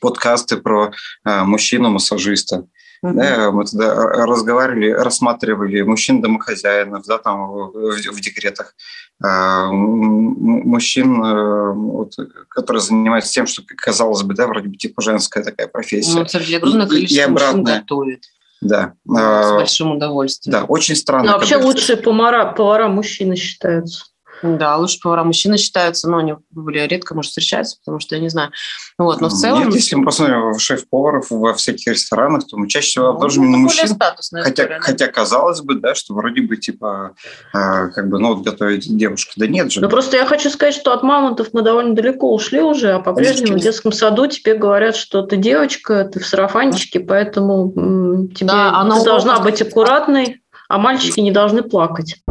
подкасты 0.01 0.59
про 0.59 0.93
э, 1.25 1.43
мужчину-массажиста. 1.43 2.69
Mm-hmm. 3.05 3.15
Да, 3.15 3.51
мы 3.51 3.65
тогда 3.65 3.95
разговаривали, 4.25 4.91
рассматривали 4.91 5.83
мужчин-домохозяинов, 5.83 7.05
да, 7.07 7.19
там 7.19 7.51
в, 7.51 7.73
в 7.73 8.21
декретах, 8.21 8.77
э, 9.25 9.67
мужчин, 9.73 11.25
э, 11.25 11.73
вот, 11.73 12.13
которые 12.49 12.81
занимаются 12.81 13.33
тем, 13.33 13.49
что, 13.49 13.63
казалось 13.77 14.23
бы, 14.23 14.35
да, 14.35 14.47
вроде 14.47 14.69
бы 14.69 14.77
типа 14.77 15.03
женская 15.03 15.43
такая 15.43 15.67
профессия. 15.67 16.15
Ну, 16.17 16.25
кстати, 16.25 16.53
огромное 16.55 16.87
количество 16.87 17.21
и, 17.21 17.27
и 17.27 17.31
мужчин 17.31 17.65
готовит. 17.65 18.25
Да. 18.63 18.95
С 19.05 19.19
а, 19.19 19.55
большим 19.57 19.97
удовольствием. 19.97 20.53
Да, 20.53 20.65
очень 20.65 20.95
странно. 20.95 21.33
Но 21.33 21.33
вообще 21.33 21.57
лучшие 21.57 21.97
повара, 21.97 22.53
повара 22.53 22.89
мужчины 22.89 23.35
считаются. 23.35 24.05
Да, 24.43 24.77
лучше 24.77 24.99
повара 25.01 25.25
мужчины 25.25 25.57
считаются, 25.57 26.09
но 26.09 26.19
они 26.19 26.35
более 26.51 26.89
редко, 26.89 27.15
может, 27.15 27.31
встречаются, 27.31 27.77
потому 27.79 28.01
что 28.01 28.17
я 28.17 28.21
не 28.21 28.29
знаю. 28.29 28.51
Вот, 28.99 29.21
но 29.21 29.29
в 29.29 29.33
целом... 29.33 29.67
Нет, 29.67 29.75
если 29.75 29.95
мы 29.97 30.05
посмотрим 30.05 30.59
шеф-поваров 30.59 31.27
во 31.31 31.55
всяких 31.55 31.93
ресторанах, 31.93 32.47
то 32.47 32.57
мы 32.57 32.69
чаще 32.69 32.89
всего 32.89 33.07
ну, 33.07 33.11
обнаружим 33.13 33.45
именно 33.45 33.59
мужчин. 33.59 33.89
Хотя, 34.33 34.63
история, 34.63 34.81
хотя 34.81 35.07
казалось 35.09 35.61
бы, 35.61 35.77
да, 35.77 35.95
что 35.95 36.15
вроде 36.15 36.43
бы 36.43 36.57
типа 36.57 37.15
э, 37.55 37.89
как 37.89 38.09
бы, 38.09 38.19
ну 38.19 38.35
вот 38.35 38.45
готовить 38.45 38.97
девушка. 38.97 39.33
Да 39.37 39.47
нет 39.47 39.73
же. 39.73 39.81
Ну 39.81 39.89
просто 39.89 40.17
я 40.17 40.27
хочу 40.27 40.51
сказать, 40.51 40.75
что 40.75 40.93
от 40.93 41.03
мамонтов 41.03 41.49
мы 41.53 41.63
довольно 41.63 41.95
далеко 41.95 42.33
ушли 42.35 42.61
уже, 42.61 42.93
а 42.93 43.01
по-прежнему 43.01 43.59
в 43.59 43.61
детском 43.61 43.93
саду 43.93 44.27
тебе 44.27 44.55
говорят, 44.55 44.97
что 44.97 45.23
ты 45.23 45.37
девочка, 45.37 46.05
ты 46.05 46.21
в 46.21 46.27
сарафанчике, 46.27 47.01
поэтому 47.01 48.29
тебе 48.35 48.49
да, 48.49 48.89
ты 48.99 49.05
должна 49.05 49.41
быть 49.41 49.63
аккуратной, 49.63 50.43
а 50.69 50.79
мальчики 50.79 51.21
не 51.21 51.31
должны 51.31 51.63
плакать. 51.63 52.23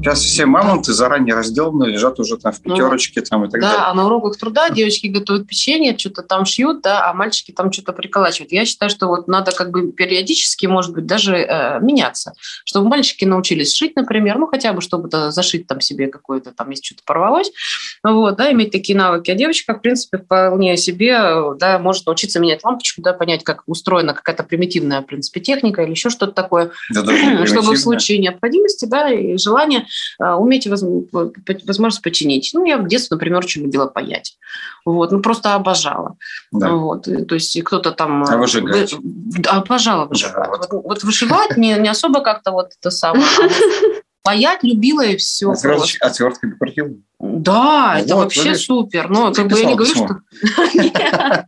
Сейчас 0.00 0.20
все 0.22 0.46
мамонты 0.46 0.94
заранее 0.94 1.34
разделаны, 1.34 1.84
лежат 1.84 2.18
уже 2.20 2.38
там 2.38 2.52
в 2.52 2.60
ну, 2.64 2.74
пятерочке 2.74 3.20
ну, 3.20 3.26
там 3.28 3.44
и 3.44 3.50
так 3.50 3.60
да, 3.60 3.66
далее. 3.66 3.80
Да, 3.80 3.90
а 3.90 3.94
на 3.94 4.06
уроках 4.06 4.38
труда 4.38 4.70
девочки 4.70 5.08
готовят 5.08 5.46
печенье, 5.46 5.96
что-то 5.98 6.22
там 6.22 6.46
шьют, 6.46 6.80
да, 6.80 7.10
а 7.10 7.12
мальчики 7.12 7.52
там 7.52 7.70
что-то 7.70 7.92
приколачивают. 7.92 8.50
Я 8.50 8.64
считаю, 8.64 8.88
что 8.88 9.08
вот 9.08 9.28
надо 9.28 9.52
как 9.52 9.70
бы 9.70 9.92
периодически, 9.92 10.64
может 10.64 10.94
быть, 10.94 11.04
даже 11.04 11.36
э, 11.36 11.80
меняться, 11.80 12.32
чтобы 12.64 12.88
мальчики 12.88 13.26
научились 13.26 13.74
шить, 13.74 13.94
например, 13.94 14.38
ну 14.38 14.46
хотя 14.46 14.72
бы 14.72 14.80
чтобы 14.80 15.10
зашить 15.30 15.66
там 15.66 15.82
себе 15.82 16.06
какое-то, 16.06 16.52
там 16.52 16.70
если 16.70 16.82
что-то 16.82 17.02
порвалось, 17.04 17.52
вот, 18.02 18.36
да, 18.36 18.50
иметь 18.52 18.72
такие 18.72 18.96
навыки. 18.96 19.30
А 19.30 19.34
девочка, 19.34 19.74
в 19.74 19.82
принципе, 19.82 20.16
вполне 20.16 20.78
себе, 20.78 21.20
да, 21.58 21.78
может 21.78 22.06
научиться 22.06 22.40
менять 22.40 22.64
лампочку, 22.64 23.02
да, 23.02 23.12
понять, 23.12 23.44
как 23.44 23.64
устроена 23.66 24.14
какая-то 24.14 24.44
примитивная, 24.44 25.02
в 25.02 25.06
принципе, 25.06 25.40
техника 25.40 25.82
или 25.82 25.90
еще 25.90 26.08
что-то 26.08 26.32
такое, 26.32 26.70
да, 26.88 27.04
чтобы 27.46 27.74
в 27.74 27.78
случае 27.78 28.16
необходимости, 28.16 28.86
да, 28.86 29.10
и 29.10 29.36
желания 29.36 29.86
а, 30.18 30.36
уметь 30.36 30.66
возможность 30.66 32.02
починить. 32.02 32.50
Ну, 32.52 32.64
я 32.64 32.78
в 32.78 32.86
детстве, 32.86 33.16
например, 33.16 33.40
очень 33.40 33.62
любила 33.62 33.86
паять. 33.86 34.36
Вот, 34.84 35.12
ну, 35.12 35.20
просто 35.20 35.54
обожала. 35.54 36.16
Да. 36.52 36.72
Вот, 36.72 37.04
то 37.04 37.34
есть 37.34 37.62
кто-то 37.62 37.92
там... 37.92 38.24
А 38.24 38.36
выжигать? 38.36 38.92
Вы... 38.92 39.42
Обожала 39.46 40.06
выжигать. 40.06 40.34
Да, 40.34 40.48
вот. 40.48 40.68
Вот, 40.70 40.84
вот 40.84 41.04
вышивать 41.04 41.56
не, 41.56 41.76
не 41.78 41.88
особо 41.88 42.22
как-то 42.22 42.52
вот 42.52 42.72
это 42.78 42.90
самое. 42.90 43.24
А 43.38 43.48
паять 44.22 44.62
любила 44.62 45.04
и 45.04 45.16
все. 45.16 45.52
Отвертками 46.00 46.54
крутила? 46.58 46.90
Да, 47.18 47.96
ну, 47.96 48.04
это 48.04 48.14
вот, 48.14 48.22
вообще 48.24 48.44
видишь, 48.44 48.64
супер. 48.64 49.10
Но 49.10 49.32
как 49.32 49.48
бы 49.48 49.58
я 49.58 49.66
не 49.66 49.74
говорю, 49.74 49.94
что... 49.94 50.20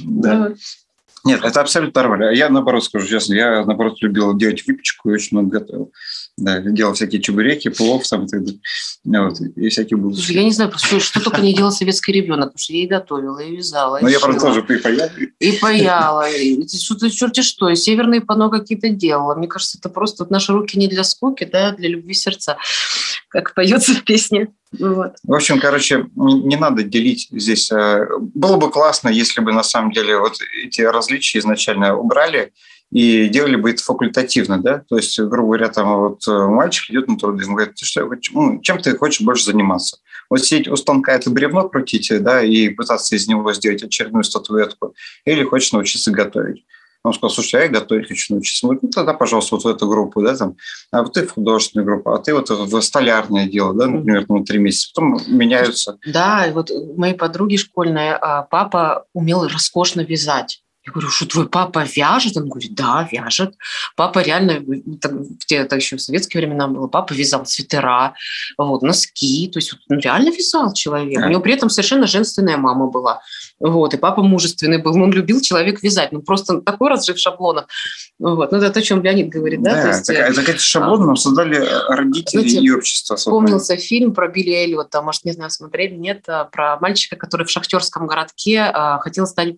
Да. 0.00 0.52
Нет, 1.24 1.42
это 1.42 1.60
абсолютно 1.60 2.02
нормально. 2.02 2.30
Я 2.34 2.48
наоборот 2.50 2.84
скажу 2.84 3.06
честно, 3.06 3.34
я 3.34 3.64
наоборот 3.64 4.00
любил 4.02 4.36
делать 4.36 4.66
выпечку 4.66 5.10
и 5.10 5.14
очень 5.14 5.36
много 5.36 5.60
готовил. 5.60 5.92
Да, 6.36 6.58
делал 6.58 6.94
всякие 6.94 7.22
чебуреки, 7.22 7.68
плов 7.68 8.08
там 8.08 8.24
и. 8.24 8.60
Вот, 9.04 9.40
и 9.40 9.68
всякие 9.68 9.98
булочки. 9.98 10.32
Я 10.32 10.42
не 10.42 10.50
знаю, 10.50 10.72
что, 10.76 10.98
что 10.98 11.20
только 11.20 11.40
не 11.40 11.54
делал 11.56 11.70
советский 11.70 12.12
ребенок, 12.12 12.48
потому 12.48 12.58
что 12.58 12.72
я 12.72 12.82
и 12.82 12.88
готовила, 12.88 13.38
и 13.38 13.54
вязала, 13.54 14.00
Ну, 14.02 14.08
я, 14.08 14.18
правда, 14.18 14.40
тоже 14.40 14.60
и 14.68 14.78
паяла. 14.78 15.10
И 15.38 15.52
паяла. 15.52 16.26
Что-то 16.66 17.08
черти 17.10 17.42
что, 17.42 17.68
и 17.68 17.76
северные 17.76 18.20
пано 18.20 18.50
какие-то 18.50 18.88
делала. 18.88 19.36
Мне 19.36 19.46
кажется, 19.46 19.78
это 19.78 19.88
просто 19.88 20.24
вот 20.24 20.30
наши 20.32 20.52
руки 20.52 20.76
не 20.76 20.88
для 20.88 21.04
скуки, 21.04 21.44
да, 21.44 21.68
а 21.68 21.72
для 21.72 21.88
любви 21.88 22.14
сердца, 22.14 22.56
как 23.28 23.54
поется 23.54 23.94
в 23.94 24.02
песне. 24.02 24.48
Вот. 24.72 25.12
В 25.22 25.32
общем, 25.32 25.60
короче, 25.60 26.06
не 26.16 26.56
надо 26.56 26.82
делить 26.82 27.28
здесь. 27.30 27.70
Э, 27.70 28.08
было 28.18 28.56
бы 28.56 28.72
классно, 28.72 29.08
если 29.08 29.40
бы 29.40 29.52
на 29.52 29.62
самом 29.62 29.92
деле 29.92 30.18
вот 30.18 30.36
эти 30.64 30.80
различия 30.80 31.38
изначально 31.38 31.96
убрали, 31.96 32.52
и 32.94 33.28
делали 33.28 33.56
бы 33.56 33.70
это 33.70 33.82
факультативно, 33.82 34.62
да, 34.62 34.84
то 34.88 34.96
есть, 34.96 35.18
грубо 35.18 35.56
говоря, 35.56 35.68
там 35.68 35.98
вот 35.98 36.28
э, 36.28 36.46
мальчик 36.46 36.90
идет 36.90 37.08
на 37.08 37.18
труды, 37.18 37.42
ему 37.42 37.56
говорят, 37.56 37.76
что, 37.76 38.08
ну, 38.32 38.60
чем 38.60 38.78
ты 38.78 38.96
хочешь 38.96 39.20
больше 39.20 39.46
заниматься? 39.46 39.98
Вот 40.30 40.44
сидеть 40.44 40.68
у 40.68 40.76
станка 40.76 41.12
это 41.12 41.28
бревно 41.28 41.68
крутить, 41.68 42.12
да, 42.22 42.40
и 42.40 42.68
пытаться 42.68 43.16
из 43.16 43.26
него 43.26 43.52
сделать 43.52 43.82
очередную 43.82 44.22
статуэтку, 44.22 44.94
или 45.24 45.42
хочешь 45.42 45.72
научиться 45.72 46.12
готовить. 46.12 46.64
Он 47.02 47.12
сказал, 47.12 47.30
слушай, 47.30 47.62
я 47.62 47.68
готовить 47.68 48.08
хочу 48.08 48.32
научиться. 48.32 48.66
Ну, 48.66 48.78
тогда, 48.88 49.12
пожалуйста, 49.12 49.56
вот 49.56 49.64
в 49.64 49.68
эту 49.68 49.88
группу, 49.88 50.22
да, 50.22 50.36
там, 50.36 50.56
а 50.90 51.02
вот 51.02 51.12
ты 51.12 51.26
в 51.26 51.32
художественную 51.32 51.84
группу, 51.84 52.10
а 52.12 52.18
ты 52.18 52.32
вот 52.32 52.48
в 52.48 52.80
столярное 52.80 53.46
дело, 53.46 53.74
да, 53.74 53.88
например, 53.88 54.24
на 54.28 54.44
три 54.44 54.58
месяца. 54.58 54.92
Потом 54.94 55.20
меняются. 55.26 55.98
Да, 56.06 56.48
вот 56.54 56.70
моей 56.96 57.14
подруги 57.14 57.56
школьная, 57.56 58.16
а, 58.16 58.42
папа 58.42 59.04
умел 59.12 59.46
роскошно 59.46 60.00
вязать. 60.00 60.63
Я 60.86 60.92
говорю, 60.92 61.08
что 61.08 61.26
твой 61.26 61.48
папа 61.48 61.84
вяжет? 61.84 62.36
Он 62.36 62.48
говорит, 62.48 62.74
да, 62.74 63.08
вяжет. 63.10 63.54
Папа 63.96 64.18
реально, 64.18 64.60
в 64.60 65.46
те, 65.46 65.56
это 65.56 65.76
еще 65.76 65.96
в 65.96 66.02
советские 66.02 66.42
времена 66.42 66.68
было, 66.68 66.88
папа 66.88 67.14
вязал 67.14 67.46
свитера, 67.46 68.14
вот, 68.58 68.82
носки, 68.82 69.48
то 69.50 69.58
есть 69.58 69.74
он 69.88 69.98
реально 69.98 70.30
вязал 70.30 70.74
человек. 70.74 71.24
У 71.24 71.28
него 71.28 71.40
при 71.40 71.54
этом 71.54 71.70
совершенно 71.70 72.06
женственная 72.06 72.58
мама 72.58 72.86
была. 72.88 73.22
Вот, 73.60 73.94
и 73.94 73.96
папа 73.96 74.22
мужественный 74.22 74.78
был, 74.78 74.94
он 75.00 75.10
любил 75.12 75.40
человек 75.40 75.82
вязать, 75.82 76.12
ну 76.12 76.20
просто 76.20 76.60
такой 76.60 76.90
разрыв 76.90 77.18
шаблонов. 77.18 77.64
Вот, 78.18 78.52
ну 78.52 78.58
это 78.58 78.70
то, 78.70 78.80
о 78.80 78.82
чем 78.82 79.02
Леонид 79.02 79.30
говорит, 79.30 79.62
да? 79.62 79.74
Да, 79.74 79.82
то 79.82 79.88
есть, 79.88 80.06
так, 80.06 80.34
так 80.34 80.48
эти 80.48 80.60
шаблоны 80.60 81.06
нам 81.06 81.16
создали 81.16 81.66
родители 81.88 82.40
знаете, 82.40 82.60
и 82.60 82.70
общество. 82.70 83.16
Вспомнился 83.16 83.76
фильм 83.76 84.12
про 84.12 84.28
Билли 84.28 84.52
Эллиота, 84.52 85.00
может, 85.00 85.24
не 85.24 85.32
знаю, 85.32 85.50
смотрели, 85.50 85.94
нет, 85.94 86.26
про 86.52 86.78
мальчика, 86.80 87.16
который 87.16 87.46
в 87.46 87.50
шахтерском 87.50 88.06
городке 88.06 88.60
а, 88.60 88.98
хотел 88.98 89.26
стать 89.26 89.54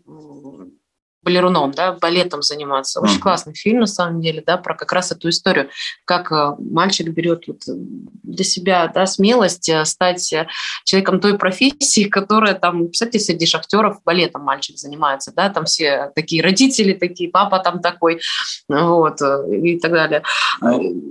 балеруном, 1.26 1.72
да, 1.72 1.92
балетом 1.92 2.40
заниматься. 2.40 3.00
Очень 3.00 3.16
mm-hmm. 3.16 3.20
классный 3.20 3.54
фильм, 3.54 3.80
на 3.80 3.86
самом 3.86 4.20
деле, 4.20 4.42
да, 4.46 4.56
про 4.56 4.76
как 4.76 4.92
раз 4.92 5.10
эту 5.10 5.28
историю, 5.28 5.70
как 6.04 6.30
э, 6.30 6.52
мальчик 6.58 7.08
берет 7.08 7.48
вот 7.48 7.62
для 7.66 8.44
себя, 8.44 8.90
да, 8.94 9.06
смелость 9.06 9.68
э, 9.68 9.84
стать 9.84 10.32
э, 10.32 10.46
человеком 10.84 11.20
той 11.20 11.36
профессии, 11.36 12.04
которая 12.08 12.54
там, 12.54 12.90
кстати, 12.90 13.18
среди 13.18 13.44
шахтеров 13.44 13.98
балетом 14.04 14.42
мальчик 14.42 14.78
занимается, 14.78 15.32
да, 15.34 15.50
там 15.50 15.64
все 15.64 16.12
такие 16.14 16.44
родители 16.44 16.92
такие, 16.92 17.28
папа 17.28 17.58
там 17.58 17.80
такой, 17.80 18.20
вот, 18.68 19.20
и 19.50 19.80
так 19.80 19.92
далее. 19.92 20.22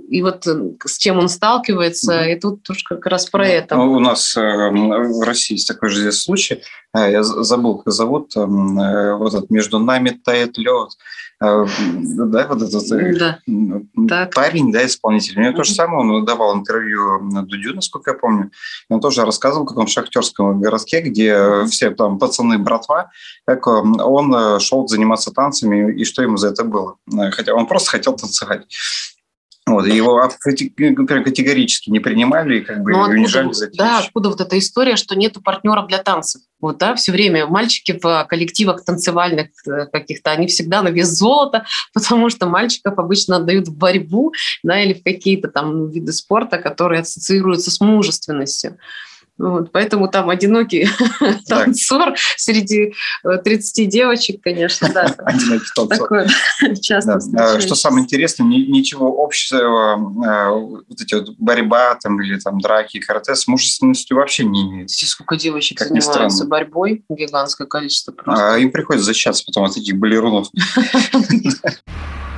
И 0.08 0.22
вот 0.22 0.46
с 0.46 0.96
чем 0.96 1.18
он 1.18 1.28
сталкивается, 1.28 2.12
mm-hmm. 2.12 2.32
и 2.32 2.40
тут 2.40 2.62
тоже 2.62 2.80
как 2.88 3.04
раз 3.04 3.26
про 3.26 3.46
это. 3.46 3.76
У 3.76 4.00
нас 4.00 4.34
в 4.34 5.24
России 5.26 5.54
есть 5.54 5.68
такой 5.68 5.90
же 5.90 6.00
здесь 6.00 6.22
случай, 6.22 6.62
я 6.94 7.22
забыл, 7.22 7.78
как 7.78 7.92
зовут, 7.92 8.32
вот 8.34 9.34
этот 9.34 9.50
между 9.50 9.78
нами 9.78 10.05
нами 10.06 10.20
тает 10.24 10.58
лед. 10.58 10.90
А, 11.38 11.66
да, 11.84 12.46
вот 12.48 12.62
этот 12.62 12.92
э, 12.92 13.38
да. 13.94 14.30
парень, 14.34 14.72
да, 14.72 14.86
исполнитель. 14.86 15.38
У 15.38 15.42
него 15.42 15.52
то 15.52 15.64
же 15.64 15.74
самое, 15.74 16.00
он 16.00 16.24
давал 16.24 16.56
интервью 16.56 17.20
на 17.20 17.42
Дудю, 17.42 17.74
насколько 17.74 18.12
я 18.12 18.16
помню. 18.16 18.50
Он 18.88 19.00
тоже 19.00 19.24
рассказывал, 19.24 19.66
как 19.66 19.76
он 19.76 19.86
в 19.86 19.90
шахтерском 19.90 20.60
городке, 20.60 21.02
где 21.02 21.66
все 21.66 21.90
там 21.90 22.18
пацаны, 22.18 22.58
братва, 22.58 23.10
как 23.44 23.66
он 23.66 24.34
э, 24.34 24.60
шел 24.60 24.88
заниматься 24.88 25.30
танцами 25.30 25.92
и 25.92 26.04
что 26.04 26.22
ему 26.22 26.38
за 26.38 26.48
это 26.48 26.64
было. 26.64 26.96
Хотя 27.32 27.54
он 27.54 27.66
просто 27.66 27.90
хотел 27.90 28.16
танцевать. 28.16 28.66
Вот, 29.68 29.84
его 29.88 30.30
категорически 31.24 31.90
не 31.90 31.98
принимали, 31.98 32.60
как 32.60 32.84
бы 32.84 32.92
ну, 32.92 33.00
унижали 33.00 33.52
за 33.52 33.68
Да, 33.72 33.98
откуда 33.98 34.28
вот 34.28 34.40
эта 34.40 34.56
история, 34.60 34.94
что 34.94 35.16
нету 35.16 35.42
партнеров 35.42 35.88
для 35.88 35.98
танцев. 35.98 36.42
Вот, 36.60 36.78
да, 36.78 36.94
все 36.94 37.10
время 37.10 37.48
мальчики 37.48 37.98
в 38.00 38.24
коллективах 38.28 38.84
танцевальных 38.84 39.48
э, 39.66 39.86
каких-то, 39.86 40.30
они 40.30 40.46
всегда 40.46 40.82
на 40.82 40.88
вес 40.88 41.08
золота, 41.08 41.66
потому 41.92 42.30
что 42.30 42.46
мальчиков 42.46 42.96
обычно 42.96 43.36
отдают 43.36 43.66
в 43.66 43.76
борьбу, 43.76 44.32
да, 44.62 44.80
или 44.80 44.94
в 44.94 45.02
какие-то 45.02 45.48
там 45.48 45.90
виды 45.90 46.12
спорта, 46.12 46.58
которые 46.58 47.00
ассоциируются 47.00 47.72
с 47.72 47.80
мужественностью. 47.80 48.78
Вот, 49.38 49.70
поэтому 49.70 50.08
там 50.08 50.30
одинокий 50.30 50.88
танцор 51.48 52.14
среди 52.36 52.94
30 53.22 53.78
э, 53.78 53.84
девочек, 53.84 54.42
конечно, 54.42 54.88
да. 54.92 55.14
Одинокий 55.18 55.66
танцор. 55.74 56.26
часто 56.80 57.18
да. 57.32 57.60
Что 57.60 57.74
самое 57.74 58.04
интересное, 58.04 58.46
ничего 58.46 59.22
общего, 59.22 59.96
э, 59.96 60.50
вот 60.88 61.00
эти 61.00 61.14
вот 61.14 61.30
борьба 61.38 61.96
там 61.96 62.20
или 62.22 62.38
там 62.38 62.60
драки, 62.60 62.98
карате 62.98 63.34
с 63.34 63.46
мужественностью 63.46 64.16
вообще 64.16 64.44
не 64.44 64.62
имеет. 64.62 64.90
Сколько 64.90 65.36
девочек 65.36 65.78
как 65.78 65.88
занимаются 65.88 66.46
борьбой, 66.46 67.04
гигантское 67.08 67.66
количество 67.66 68.12
просто. 68.12 68.54
А 68.54 68.58
им 68.58 68.70
приходится 68.70 69.06
защищаться 69.06 69.44
потом 69.46 69.64
от 69.64 69.74
таких 69.74 69.96
балерунов. 69.96 70.48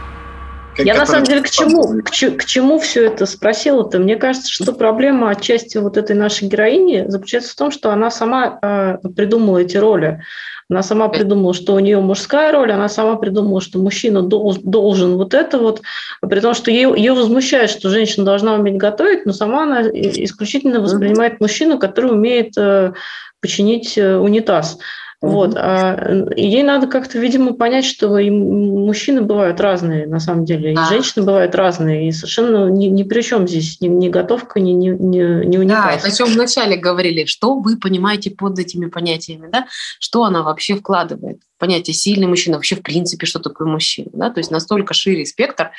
Я 0.79 0.95
на 0.95 1.07
самом 1.07 1.25
деле 1.25 1.43
к 1.43 1.51
чему, 1.51 2.03
к, 2.03 2.11
к 2.11 2.45
чему 2.45 2.79
все 2.79 3.07
это 3.07 3.27
спросила-то? 3.27 3.99
Мне 3.99 4.17
кажется, 4.17 4.51
что 4.51 4.73
проблема 4.73 5.31
отчасти 5.31 5.79
вот 5.79 5.97
этой 5.97 6.15
нашей 6.15 6.49
героини 6.49 7.05
заключается 7.09 7.53
в 7.53 7.57
том, 7.57 7.71
что 7.71 7.91
она 7.91 8.11
сама 8.11 8.59
э, 8.63 8.99
придумала 9.17 9.59
эти 9.59 9.77
роли. 9.77 10.23
Она 10.71 10.83
сама 10.83 11.09
придумала, 11.09 11.55
что 11.55 11.75
у 11.75 11.79
нее 11.79 11.99
мужская 11.99 12.53
роль, 12.53 12.71
она 12.71 12.91
сама 12.91 13.17
придумала, 13.17 13.61
что 13.61 13.79
мужчина 13.79 14.23
должен, 14.23 14.63
должен 14.65 15.17
вот 15.17 15.33
это 15.33 15.59
вот, 15.59 15.81
при 16.21 16.41
том, 16.41 16.53
что 16.53 16.71
ее, 16.71 16.93
ее 16.95 17.15
возмущает, 17.15 17.71
что 17.71 17.89
женщина 17.89 18.27
должна 18.27 18.55
уметь 18.55 18.77
готовить, 18.77 19.25
но 19.25 19.33
сама 19.33 19.63
она 19.63 19.83
исключительно 19.83 20.81
воспринимает 20.81 21.41
мужчину, 21.41 21.79
который 21.79 22.13
умеет 22.13 22.53
э, 22.59 22.93
починить 23.41 23.97
э, 23.97 24.17
унитаз. 24.17 24.79
Вот. 25.21 25.57
А 25.57 26.27
ей 26.37 26.63
надо 26.63 26.87
как-то, 26.87 27.19
видимо, 27.19 27.55
понять, 27.55 27.85
что 27.85 28.19
и 28.19 28.31
мужчины 28.31 29.23
бывают 29.23 29.61
разные, 29.61 30.07
на 30.07 30.21
самом 30.21 30.45
деле, 30.45 30.73
и 30.73 30.77
а. 30.77 30.85
женщины 30.89 31.25
бывают 31.25 31.57
разные, 31.57 32.09
и 32.09 32.13
совершенно 32.13 32.69
ни, 32.69 32.87
ни 32.87 33.03
при 33.03 33.23
чем 33.23 33.49
здесь 33.49 33.81
ни, 33.81 33.89
ни 33.89 34.09
готовка, 34.09 34.61
ни, 34.61 34.71
ни, 34.71 34.91
ни, 34.91 35.45
ни 35.45 35.57
унитаз. 35.57 36.03
Да, 36.03 36.09
о 36.09 36.11
чем 36.13 36.29
вначале 36.29 36.77
говорили, 36.77 37.25
что 37.25 37.59
вы 37.59 37.77
понимаете 37.79 38.31
под 38.31 38.61
этими 38.61 38.87
понятиями, 38.87 39.49
да, 39.51 39.67
что 39.99 40.23
она 40.23 40.43
вообще 40.43 40.77
вкладывает 40.77 41.41
понятие 41.59 41.95
сильный 41.95 42.27
мужчина, 42.27 42.57
вообще 42.57 42.77
в 42.77 42.83
принципе, 42.83 43.27
что 43.27 43.39
такое 43.39 43.69
мужчина, 43.69 44.11
да, 44.13 44.31
то 44.31 44.39
есть 44.39 44.51
настолько 44.51 44.95
шире 44.95 45.27
спектр, 45.27 45.71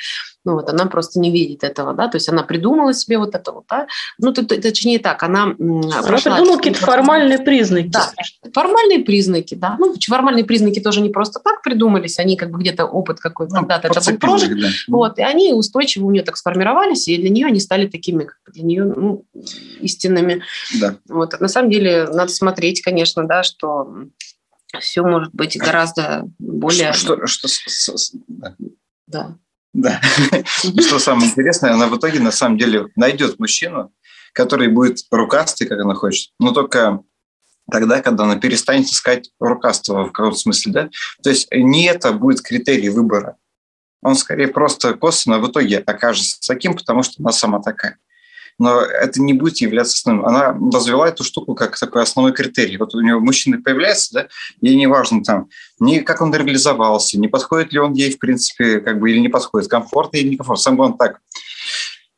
ну 0.44 0.54
вот 0.54 0.68
она 0.68 0.86
просто 0.86 1.18
не 1.20 1.30
видит 1.30 1.64
этого, 1.64 1.94
да, 1.94 2.08
то 2.08 2.16
есть 2.16 2.28
она 2.28 2.42
придумала 2.42 2.92
себе 2.94 3.18
вот 3.18 3.34
это 3.34 3.52
вот, 3.52 3.64
да, 3.68 3.86
ну 4.18 4.30
это, 4.30 4.42
точнее 4.60 4.98
так, 4.98 5.22
она 5.22 5.54
Она 5.58 6.02
придумала 6.02 6.56
какие-то 6.56 6.80
формальные 6.80 7.38
признаки. 7.38 7.88
Да, 7.88 8.12
формальные 8.52 9.00
признаки, 9.00 9.54
да, 9.54 9.76
ну 9.78 9.94
формальные 10.00 10.44
признаки 10.44 10.80
тоже 10.80 11.00
не 11.00 11.10
просто 11.10 11.40
так 11.40 11.62
придумались, 11.62 12.18
они 12.18 12.36
как 12.36 12.50
бы 12.50 12.58
где-то 12.58 12.84
опыт 12.84 13.20
какой-то 13.20 13.54
ну, 13.54 13.60
когда-то 13.60 13.88
это 13.88 14.10
был 14.10 14.18
прожит, 14.18 14.60
да. 14.60 14.68
вот, 14.88 15.18
и 15.18 15.22
они 15.22 15.52
устойчиво 15.52 16.06
у 16.06 16.10
нее 16.10 16.22
так 16.22 16.36
сформировались, 16.36 17.08
и 17.08 17.16
для 17.16 17.30
нее 17.30 17.46
они 17.46 17.60
стали 17.60 17.86
такими, 17.86 18.24
как 18.24 18.36
для 18.52 18.64
нее, 18.64 18.84
ну, 18.84 19.24
истинными. 19.80 20.42
Да. 20.80 20.96
Вот, 21.08 21.40
на 21.40 21.48
самом 21.48 21.70
деле 21.70 22.06
надо 22.06 22.32
смотреть, 22.32 22.82
конечно, 22.82 23.26
да, 23.26 23.42
что 23.42 23.94
все 24.78 25.02
может 25.02 25.34
быть 25.34 25.56
гораздо 25.58 26.24
более... 26.38 26.92
Что, 26.92 27.26
что, 27.26 27.48
что, 27.48 27.94
да. 28.28 28.54
да. 29.06 29.38
Да. 29.72 30.00
Что 30.80 30.98
самое 30.98 31.30
интересное, 31.30 31.72
она 31.72 31.86
в 31.86 31.96
итоге 31.96 32.20
на 32.20 32.32
самом 32.32 32.58
деле 32.58 32.88
найдет 32.96 33.38
мужчину, 33.38 33.92
который 34.32 34.68
будет 34.68 34.98
рукастый, 35.10 35.66
как 35.68 35.80
она 35.80 35.94
хочет, 35.94 36.32
но 36.38 36.52
только 36.52 37.00
тогда, 37.70 38.02
когда 38.02 38.24
она 38.24 38.36
перестанет 38.36 38.86
искать 38.86 39.30
рукастого 39.38 40.06
в 40.06 40.12
каком-то 40.12 40.38
смысле, 40.38 40.72
да? 40.72 40.90
То 41.22 41.30
есть 41.30 41.48
не 41.52 41.86
это 41.86 42.12
будет 42.12 42.42
критерий 42.42 42.88
выбора. 42.88 43.36
Он 44.02 44.16
скорее 44.16 44.48
просто 44.48 44.94
косвенно 44.94 45.38
в 45.38 45.48
итоге 45.48 45.78
окажется 45.78 46.40
таким, 46.46 46.74
потому 46.74 47.02
что 47.02 47.14
она 47.18 47.30
сама 47.32 47.60
такая 47.60 47.98
но 48.60 48.80
это 48.82 49.20
не 49.22 49.32
будет 49.32 49.56
являться 49.58 49.94
основным. 49.94 50.26
Она 50.26 50.56
развела 50.72 51.08
эту 51.08 51.24
штуку 51.24 51.54
как 51.54 51.78
такой 51.78 52.02
основной 52.02 52.32
критерий. 52.32 52.76
Вот 52.76 52.94
у 52.94 53.00
нее 53.00 53.18
мужчина 53.18 53.60
появляется, 53.60 54.12
да, 54.12 54.28
ей 54.60 54.76
не 54.76 54.86
важно 54.86 55.24
там, 55.24 55.48
ни 55.80 55.98
как 56.00 56.20
он 56.20 56.34
реализовался, 56.34 57.18
не 57.18 57.26
подходит 57.26 57.72
ли 57.72 57.78
он 57.78 57.94
ей, 57.94 58.12
в 58.12 58.18
принципе, 58.18 58.80
как 58.80 59.00
бы, 59.00 59.10
или 59.10 59.18
не 59.18 59.28
подходит, 59.28 59.70
комфортно 59.70 60.18
или 60.18 60.28
некомфортно. 60.28 60.62
Сам 60.62 60.78
он 60.78 60.98
так, 60.98 61.20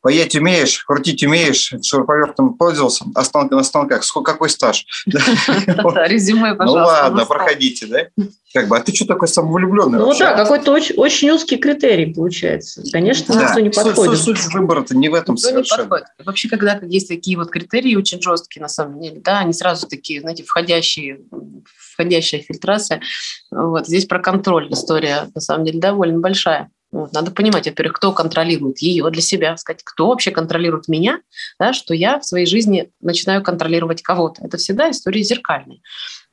Поесть 0.03 0.35
умеешь, 0.35 0.83
крутить 0.85 1.23
умеешь, 1.23 1.73
шуруповертом 1.85 2.55
пользовался, 2.55 3.05
а 3.15 3.23
станка 3.23 3.55
на 3.55 3.63
станках, 3.63 4.03
сколько, 4.03 4.33
какой 4.33 4.51
стаж? 4.51 4.85
Резюме, 5.07 6.55
Ну 6.55 6.73
ладно, 6.73 7.25
проходите, 7.25 7.87
да? 7.87 8.25
Как 8.53 8.67
бы, 8.67 8.77
а 8.77 8.81
ты 8.81 8.93
что 8.93 9.07
такой 9.07 9.29
самовлюбленный? 9.29 9.99
Ну 9.99 10.13
да, 10.19 10.35
какой-то 10.35 10.73
очень, 10.73 10.97
очень 10.97 11.31
узкий 11.31 11.57
критерий 11.57 12.13
получается. 12.13 12.83
Конечно, 12.91 13.33
никто 13.33 13.61
не 13.61 13.71
подходит. 13.71 14.19
Суть 14.19 14.45
выбора-то 14.53 14.97
не 14.97 15.09
в 15.09 15.15
этом 15.15 15.37
совершенно. 15.37 16.03
Вообще, 16.25 16.49
когда 16.49 16.81
есть 16.83 17.07
такие 17.07 17.39
вот 17.39 17.51
критерии 17.51 17.95
очень 17.95 18.21
жесткие, 18.21 18.61
на 18.61 18.69
самом 18.69 19.01
деле, 19.01 19.21
да, 19.21 19.39
они 19.39 19.53
сразу 19.53 19.87
такие, 19.87 20.21
знаете, 20.21 20.43
входящие, 20.43 21.21
входящая 21.95 22.43
фильтрация. 22.43 23.01
Вот 23.53 23.87
здесь 23.87 24.07
про 24.07 24.19
контроль 24.19 24.73
история, 24.73 25.31
на 25.33 25.41
самом 25.41 25.65
деле, 25.65 25.79
довольно 25.79 26.19
большая. 26.19 26.71
Вот, 26.93 27.13
надо 27.15 27.31
понимать, 27.31 27.67
во-первых, 27.67 27.97
кто 27.97 28.13
контролирует 28.13 28.79
ее 28.81 29.11
для 29.11 29.23
себя, 29.23 29.57
сказать, 29.57 29.81
кто 29.83 30.09
вообще 30.09 30.31
контролирует 30.31 30.89
меня, 30.89 31.21
да, 31.59 31.73
что 31.73 31.95
я 31.95 32.21
в 32.21 32.27
своей 32.27 32.45
жизни 32.45 32.91
начинаю 33.01 33.43
контролировать 33.43 34.03
кого-то. 34.03 34.45
Это 34.45 34.59
всегда 34.59 34.91
история 34.91 35.23
зеркальная. 35.23 35.79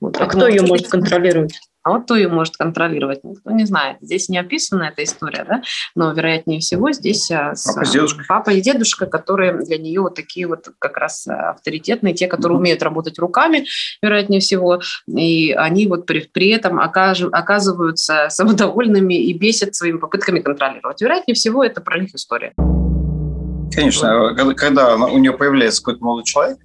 Вот, 0.02 0.20
а 0.20 0.26
кто 0.26 0.48
ее 0.48 0.62
может 0.62 0.90
контролировать? 0.90 1.60
А 1.96 2.02
кто 2.02 2.16
ее 2.16 2.30
может 2.30 2.58
контролировать, 2.58 3.24
никто 3.24 3.52
не 3.52 3.66
знает. 3.66 3.98
Здесь 4.02 4.30
не 4.30 4.38
описана 4.38 4.84
эта 4.84 5.04
история, 5.04 5.46
да, 5.48 5.62
но 5.96 6.12
вероятнее 6.12 6.60
всего 6.60 6.92
здесь 6.92 7.30
а, 7.32 7.56
с, 7.56 7.66
папа, 7.66 7.86
дедушка. 7.86 8.24
папа 8.28 8.50
и 8.52 8.62
дедушка, 8.62 9.06
которые 9.06 9.54
для 9.54 9.78
нее 9.78 10.02
вот 10.02 10.16
такие 10.16 10.48
вот 10.48 10.70
как 10.80 10.98
раз 10.98 11.28
авторитетные, 11.28 12.14
те, 12.14 12.28
которые 12.28 12.58
mm-hmm. 12.58 12.60
умеют 12.60 12.84
работать 12.84 13.20
руками, 13.20 13.66
вероятнее 14.02 14.40
всего, 14.40 14.82
и 15.08 15.52
они 15.54 15.88
вот 15.88 16.06
при, 16.06 16.22
при 16.32 16.50
этом 16.50 16.80
окаж, 16.80 17.22
оказываются 17.32 18.28
самодовольными 18.30 19.14
и 19.14 19.34
бесят 19.34 19.76
своими 19.76 19.98
попытками 19.98 20.40
контролировать. 20.40 21.02
Вероятнее 21.02 21.36
всего, 21.36 21.64
это 21.64 21.82
про 21.82 22.00
них 22.00 22.14
история. 22.14 22.54
Конечно, 23.74 24.34
когда, 24.36 24.54
когда 24.54 24.96
у 24.96 25.18
нее 25.18 25.34
появляется 25.34 25.82
какой-то 25.82 26.04
молодой 26.04 26.26
человек, 26.26 26.58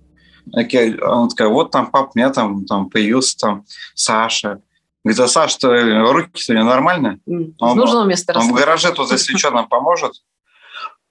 она 0.52 1.28
такая, 1.28 1.48
вот 1.48 1.70
там 1.70 1.90
пап, 1.90 2.10
у 2.14 2.18
меня 2.18 2.30
там, 2.30 2.64
там 2.64 2.90
появился 2.90 3.36
там 3.38 3.64
Саша, 3.94 4.60
Говорит, 5.04 5.20
а 5.20 5.28
Саш, 5.28 5.52
что 5.52 5.68
руки-то 6.12 6.54
ненормальные? 6.54 7.20
Он, 7.58 7.76
нужного 7.76 8.04
места 8.04 8.32
Он 8.36 8.48
в 8.48 8.54
гараже 8.54 8.90
тут, 8.92 9.10
нам 9.52 9.68
поможет? 9.68 10.12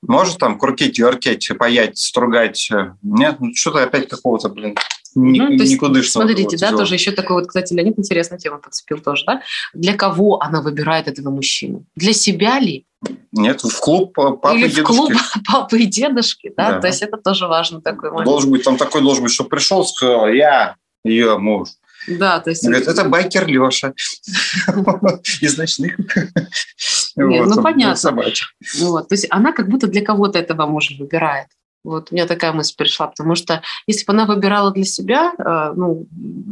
Может 0.01 0.39
там 0.39 0.57
крутить, 0.57 0.99
вертеть, 0.99 1.49
паять, 1.57 1.97
стругать? 1.97 2.69
Нет, 3.01 3.37
ну 3.39 3.51
что-то 3.53 3.83
опять 3.83 4.09
какого-то, 4.09 4.49
блин, 4.49 4.75
ни, 5.15 5.39
ну, 5.39 5.57
то 5.57 5.63
есть, 5.63 6.11
Смотрите, 6.11 6.57
да, 6.57 6.71
тоже 6.71 6.95
еще 6.95 7.11
такой 7.11 7.35
вот, 7.35 7.47
кстати, 7.47 7.73
Леонид 7.73 7.99
интересную 7.99 8.39
тему 8.39 8.59
подцепил 8.59 8.99
тоже, 8.99 9.23
да? 9.25 9.41
Для 9.73 9.93
кого 9.93 10.41
она 10.41 10.61
выбирает 10.61 11.07
этого 11.07 11.29
мужчину? 11.29 11.85
Для 11.95 12.13
себя 12.13 12.59
ли? 12.59 12.85
Нет, 13.31 13.63
в 13.63 13.79
клуб 13.79 14.13
папы 14.13 14.57
Или 14.57 14.67
и 14.67 14.69
дедушки. 14.69 14.81
в 14.81 14.85
клуб 14.85 15.11
папы 15.51 15.79
и 15.79 15.85
дедушки, 15.85 16.51
да? 16.55 16.73
да? 16.73 16.81
То 16.81 16.87
есть 16.87 17.01
это 17.01 17.17
тоже 17.17 17.47
важно 17.47 17.81
такой 17.81 18.09
момент. 18.09 18.25
Должен 18.25 18.51
быть, 18.51 18.63
там 18.63 18.77
такой 18.77 19.01
должен 19.01 19.23
быть, 19.23 19.33
что 19.33 19.43
пришел, 19.43 19.85
сказал, 19.85 20.27
я 20.29 20.77
ее 21.03 21.37
муж. 21.37 21.69
Да, 22.07 22.39
то 22.39 22.49
есть... 22.49 22.63
Говорит, 22.63 22.87
это 22.87 23.03
байкер 23.05 23.47
Леша 23.47 23.93
из 25.41 25.57
ночных. 25.57 25.97
Нет, 27.15 27.47
ну 27.47 27.61
понятно. 27.61 28.23
Вот, 28.79 29.09
то 29.09 29.15
есть 29.15 29.27
она 29.29 29.51
как 29.53 29.69
будто 29.69 29.87
для 29.87 30.03
кого-то 30.03 30.39
этого 30.39 30.65
мужа 30.65 30.95
выбирает. 30.97 31.47
Вот 31.83 32.07
у 32.11 32.15
меня 32.15 32.27
такая 32.27 32.53
мысль 32.53 32.75
пришла, 32.77 33.07
потому 33.07 33.35
что 33.35 33.61
если 33.87 34.05
бы 34.05 34.13
она 34.13 34.25
выбирала 34.25 34.71
для 34.71 34.85
себя, 34.85 35.33
э, 35.37 35.73
ну, 35.75 36.07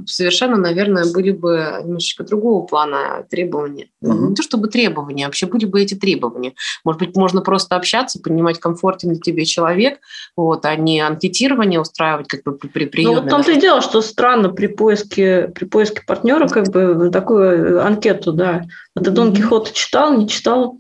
совершенно, 0.06 0.58
наверное, 0.58 1.12
были 1.12 1.32
бы 1.32 1.82
немножечко 1.84 2.24
другого 2.24 2.66
плана 2.66 3.26
требования. 3.30 3.88
Mm-hmm. 4.04 4.28
Не 4.30 4.36
то 4.36 4.44
чтобы 4.44 4.68
требования, 4.68 5.26
а 5.26 5.28
вообще 5.28 5.46
были 5.46 5.66
бы 5.66 5.82
эти 5.82 5.96
требования. 5.96 6.54
Может 6.84 7.00
быть, 7.00 7.16
можно 7.16 7.42
просто 7.42 7.78
общаться, 7.78 8.20
понимать, 8.20 8.60
комфортен 8.60 9.12
ли 9.12 9.20
тебе 9.20 9.46
человек, 9.46 10.00
вот, 10.36 10.66
а 10.66 10.76
не 10.76 11.00
анкетирование 11.00 11.80
устраивать 11.80 12.28
как 12.28 12.44
бы 12.44 12.54
при 12.54 12.86
приеме. 12.86 13.16
Ну, 13.16 13.22
вот 13.22 13.30
том-то 13.30 13.54
и 13.54 13.60
дело, 13.60 13.82
что 13.82 14.02
странно 14.02 14.50
при 14.50 14.68
поиске, 14.68 15.48
при 15.48 15.66
поиске 15.66 16.02
партнера 16.06 16.48
как 16.50 16.70
бы 16.70 17.10
такую 17.12 17.86
анкету, 17.86 18.34
да. 18.34 18.64
А 18.96 19.00
ты 19.00 19.12
Дон 19.12 19.34
Кихота 19.34 19.74
читал, 19.74 20.18
не 20.18 20.28
читал, 20.28 20.78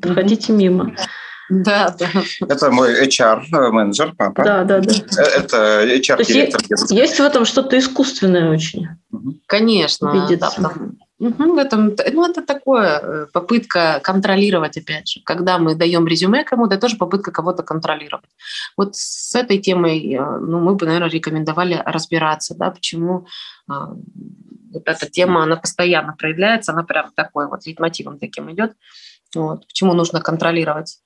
проходите 0.00 0.52
mm-hmm. 0.52 0.56
мимо. 0.56 0.96
Да, 1.48 1.94
да. 1.98 2.08
Это 2.48 2.70
мой 2.70 3.06
HR-менеджер, 3.06 4.14
папа. 4.16 4.44
Да, 4.44 4.64
да, 4.64 4.80
да. 4.80 4.92
Э, 4.92 5.22
это 5.22 5.84
HR-директор. 5.84 6.60
Есть, 6.68 6.90
есть 6.90 7.18
в 7.18 7.22
этом 7.22 7.44
что-то 7.44 7.78
искусственное 7.78 8.50
очень. 8.50 8.88
Конечно. 9.46 10.12
Видится. 10.12 10.54
Да, 10.58 10.68
там, 10.68 10.96
угу, 11.18 11.54
в 11.54 11.58
этом, 11.58 11.94
ну, 12.12 12.28
это 12.28 12.42
такое 12.42 13.00
э, 13.00 13.26
попытка 13.32 14.00
контролировать, 14.02 14.76
опять 14.76 15.08
же. 15.08 15.20
Когда 15.24 15.58
мы 15.58 15.74
даем 15.74 16.06
резюме 16.06 16.44
кому-то, 16.44 16.74
это 16.74 16.82
тоже 16.82 16.96
попытка 16.96 17.30
кого-то 17.30 17.62
контролировать. 17.62 18.30
Вот 18.76 18.96
с 18.96 19.34
этой 19.34 19.58
темой 19.58 20.14
э, 20.14 20.38
ну, 20.38 20.58
мы 20.58 20.74
бы, 20.74 20.86
наверное, 20.86 21.10
рекомендовали 21.10 21.80
разбираться, 21.84 22.54
да, 22.56 22.70
почему 22.70 23.26
а, 23.68 23.94
вот 24.72 24.82
эта 24.86 25.08
тема, 25.08 25.42
она 25.42 25.56
постоянно 25.56 26.14
проявляется, 26.18 26.72
она 26.72 26.82
прям 26.82 27.10
такой 27.14 27.48
вот 27.48 27.66
лейтмотивом 27.66 28.18
таким 28.18 28.52
идет. 28.52 28.72
Вот. 29.36 29.66
Почему 29.66 29.92
нужно 29.92 30.20
контролировать? 30.20 30.98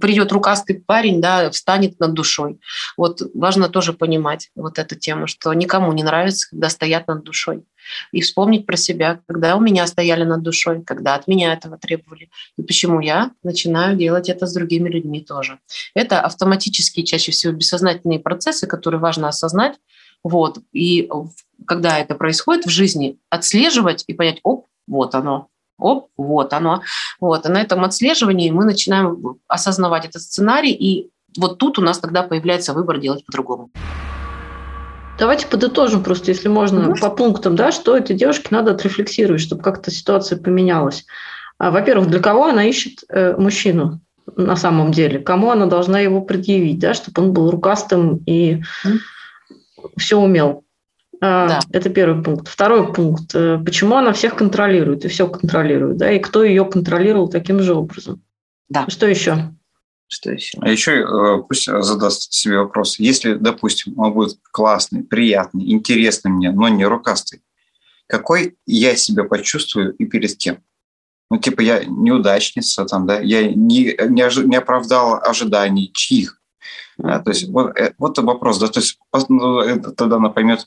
Придет 0.00 0.32
рукастый 0.32 0.82
парень, 0.84 1.20
да, 1.20 1.48
встанет 1.50 2.00
над 2.00 2.12
душой. 2.12 2.58
Вот 2.96 3.22
важно 3.34 3.68
тоже 3.68 3.92
понимать 3.92 4.50
вот 4.56 4.80
эту 4.80 4.96
тему, 4.96 5.28
что 5.28 5.52
никому 5.54 5.92
не 5.92 6.02
нравится, 6.02 6.48
когда 6.50 6.68
стоят 6.70 7.06
над 7.06 7.22
душой. 7.22 7.64
И 8.10 8.20
вспомнить 8.20 8.66
про 8.66 8.76
себя, 8.76 9.20
когда 9.28 9.54
у 9.54 9.60
меня 9.60 9.86
стояли 9.86 10.24
над 10.24 10.42
душой, 10.42 10.82
когда 10.82 11.14
от 11.14 11.28
меня 11.28 11.52
этого 11.52 11.78
требовали, 11.78 12.30
и 12.56 12.62
почему 12.62 13.00
я 13.00 13.30
начинаю 13.44 13.96
делать 13.96 14.28
это 14.28 14.46
с 14.46 14.52
другими 14.52 14.88
людьми 14.88 15.20
тоже. 15.20 15.60
Это 15.94 16.20
автоматические, 16.20 17.06
чаще 17.06 17.30
всего 17.30 17.52
бессознательные 17.52 18.18
процессы, 18.18 18.66
которые 18.66 19.00
важно 19.00 19.28
осознать. 19.28 19.76
Вот. 20.24 20.58
И 20.72 21.08
когда 21.64 22.00
это 22.00 22.16
происходит 22.16 22.66
в 22.66 22.70
жизни, 22.70 23.20
отслеживать 23.30 24.02
и 24.08 24.14
понять, 24.14 24.40
оп, 24.42 24.66
вот 24.88 25.14
оно, 25.14 25.48
Оп, 25.78 26.08
вот 26.16 26.52
оно. 26.52 26.82
Вот. 27.20 27.46
И 27.46 27.48
на 27.48 27.60
этом 27.60 27.84
отслеживании 27.84 28.50
мы 28.50 28.64
начинаем 28.64 29.36
осознавать 29.46 30.06
этот 30.06 30.22
сценарий, 30.22 30.72
и 30.72 31.10
вот 31.36 31.58
тут 31.58 31.78
у 31.78 31.82
нас 31.82 31.98
тогда 31.98 32.22
появляется 32.22 32.74
выбор 32.74 32.98
делать 32.98 33.24
по-другому. 33.24 33.70
Давайте 35.18 35.46
подытожим 35.46 36.04
просто, 36.04 36.30
если 36.30 36.48
можно, 36.48 36.80
mm-hmm. 36.80 37.00
по 37.00 37.10
пунктам, 37.10 37.56
да, 37.56 37.72
что 37.72 37.96
этой 37.96 38.14
девушке 38.14 38.48
надо 38.50 38.72
отрефлексировать, 38.72 39.40
чтобы 39.40 39.62
как-то 39.62 39.90
ситуация 39.90 40.38
поменялась. 40.38 41.06
А, 41.58 41.72
во-первых, 41.72 42.08
для 42.08 42.20
кого 42.20 42.46
она 42.46 42.64
ищет 42.64 43.02
э, 43.08 43.36
мужчину 43.36 44.00
на 44.36 44.54
самом 44.54 44.92
деле? 44.92 45.18
Кому 45.18 45.50
она 45.50 45.66
должна 45.66 45.98
его 45.98 46.20
предъявить, 46.20 46.78
да, 46.78 46.94
чтобы 46.94 47.20
он 47.22 47.32
был 47.32 47.50
рукастым 47.50 48.22
и 48.26 48.62
все 49.96 50.18
умел. 50.18 50.64
А, 51.20 51.48
да. 51.48 51.60
Это 51.72 51.90
первый 51.90 52.22
пункт. 52.22 52.48
Второй 52.48 52.92
пункт. 52.92 53.34
Э, 53.34 53.58
почему 53.64 53.96
она 53.96 54.12
всех 54.12 54.36
контролирует 54.36 55.04
и 55.04 55.08
все 55.08 55.28
контролирует, 55.28 55.96
да, 55.96 56.12
и 56.12 56.18
кто 56.18 56.44
ее 56.44 56.64
контролировал 56.64 57.28
таким 57.28 57.60
же 57.60 57.74
образом. 57.74 58.22
Да. 58.68 58.86
Что 58.88 59.06
еще? 59.06 59.52
Что 60.06 60.30
еще? 60.30 60.58
А 60.60 60.70
еще 60.70 61.00
э, 61.00 61.42
пусть 61.48 61.66
задаст 61.66 62.32
себе 62.32 62.58
вопрос. 62.58 62.98
Если, 62.98 63.34
допустим, 63.34 63.98
он 63.98 64.12
будет 64.12 64.38
классный, 64.52 65.02
приятный, 65.02 65.70
интересный 65.72 66.30
мне, 66.30 66.50
но 66.50 66.68
не 66.68 66.86
рукастый, 66.86 67.42
какой 68.06 68.56
я 68.66 68.96
себя 68.96 69.24
почувствую 69.24 69.92
и 69.94 70.06
перед 70.06 70.36
кем? 70.36 70.58
Ну, 71.30 71.36
типа, 71.38 71.60
я 71.60 71.84
неудачница, 71.84 72.86
там, 72.86 73.06
да, 73.06 73.20
я 73.20 73.52
не, 73.52 73.94
не, 74.08 74.22
ожи, 74.22 74.46
не 74.46 74.56
оправдала 74.56 75.18
ожиданий 75.18 75.90
чьих. 75.92 76.40
Да, 76.96 77.20
то 77.20 77.30
есть 77.30 77.48
вот, 77.48 77.78
э, 77.78 77.92
вот 77.98 78.18
вопрос, 78.18 78.58
да, 78.58 78.68
то 78.68 78.80
есть 78.80 78.98
ну, 79.28 79.80
тогда 79.94 80.16
она 80.16 80.30
поймет, 80.30 80.66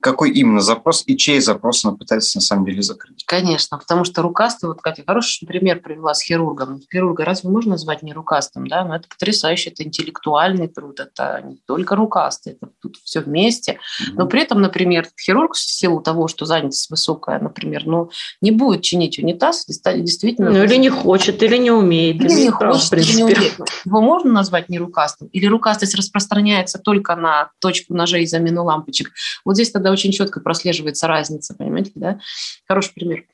какой 0.00 0.30
именно 0.30 0.60
запрос 0.60 1.02
и 1.06 1.16
чей 1.16 1.40
запрос 1.40 1.84
она 1.84 1.96
пытается 1.96 2.38
на 2.38 2.42
самом 2.42 2.64
деле 2.64 2.82
закрыть. 2.82 3.24
Конечно, 3.26 3.78
потому 3.78 4.04
что 4.04 4.22
рукастый, 4.22 4.68
вот 4.68 4.80
Катя 4.80 5.02
хороший 5.06 5.46
пример 5.46 5.80
привела 5.80 6.14
с 6.14 6.22
хирургом. 6.22 6.80
Хирурга 6.90 7.24
разве 7.24 7.50
можно 7.50 7.72
назвать 7.72 8.02
не 8.02 8.12
рукастым? 8.12 8.66
Да? 8.66 8.84
Но 8.84 8.96
это 8.96 9.08
потрясающе, 9.08 9.70
это 9.70 9.82
интеллектуальный 9.82 10.68
труд, 10.68 11.00
это 11.00 11.42
не 11.44 11.58
только 11.66 11.96
рукастый, 11.96 12.54
это 12.54 12.70
тут 12.80 12.96
все 13.04 13.20
вместе. 13.20 13.72
Mm-hmm. 13.72 14.12
Но 14.14 14.26
при 14.26 14.42
этом, 14.42 14.60
например, 14.62 15.06
хирург 15.20 15.54
в 15.54 15.60
силу 15.60 16.00
того, 16.00 16.28
что 16.28 16.46
занятость 16.46 16.90
высокая, 16.90 17.38
например, 17.38 17.82
ну, 17.86 18.10
не 18.40 18.50
будет 18.50 18.82
чинить 18.82 19.18
унитаз, 19.18 19.66
действительно... 19.66 20.50
Ну, 20.50 20.64
или 20.64 20.76
не 20.76 20.88
хочет, 20.88 21.42
или 21.42 21.56
не 21.56 21.70
умеет. 21.70 22.16
Или 22.16 22.32
не 22.32 22.50
хочет, 22.50 22.92
или 22.94 23.16
не 23.16 23.24
умеет. 23.24 23.58
Его 23.84 24.00
можно 24.00 24.32
назвать 24.32 24.68
не 24.68 24.78
рукастым? 24.78 25.28
Или 25.28 25.46
рукастость 25.46 25.94
распространяется 25.94 26.78
только 26.78 27.16
на 27.16 27.50
точку 27.58 27.94
ножей 27.94 28.22
и 28.22 28.26
замену 28.26 28.64
лампочек? 28.64 29.10
Вот 29.44 29.54
здесь 29.54 29.70
тогда 29.70 29.89
очень 29.90 30.12
четко 30.12 30.40
прослеживается 30.40 31.06
разница, 31.06 31.54
понимаете, 31.54 31.92
да? 31.94 32.20
Хороший 32.66 32.92
пример. 32.94 33.24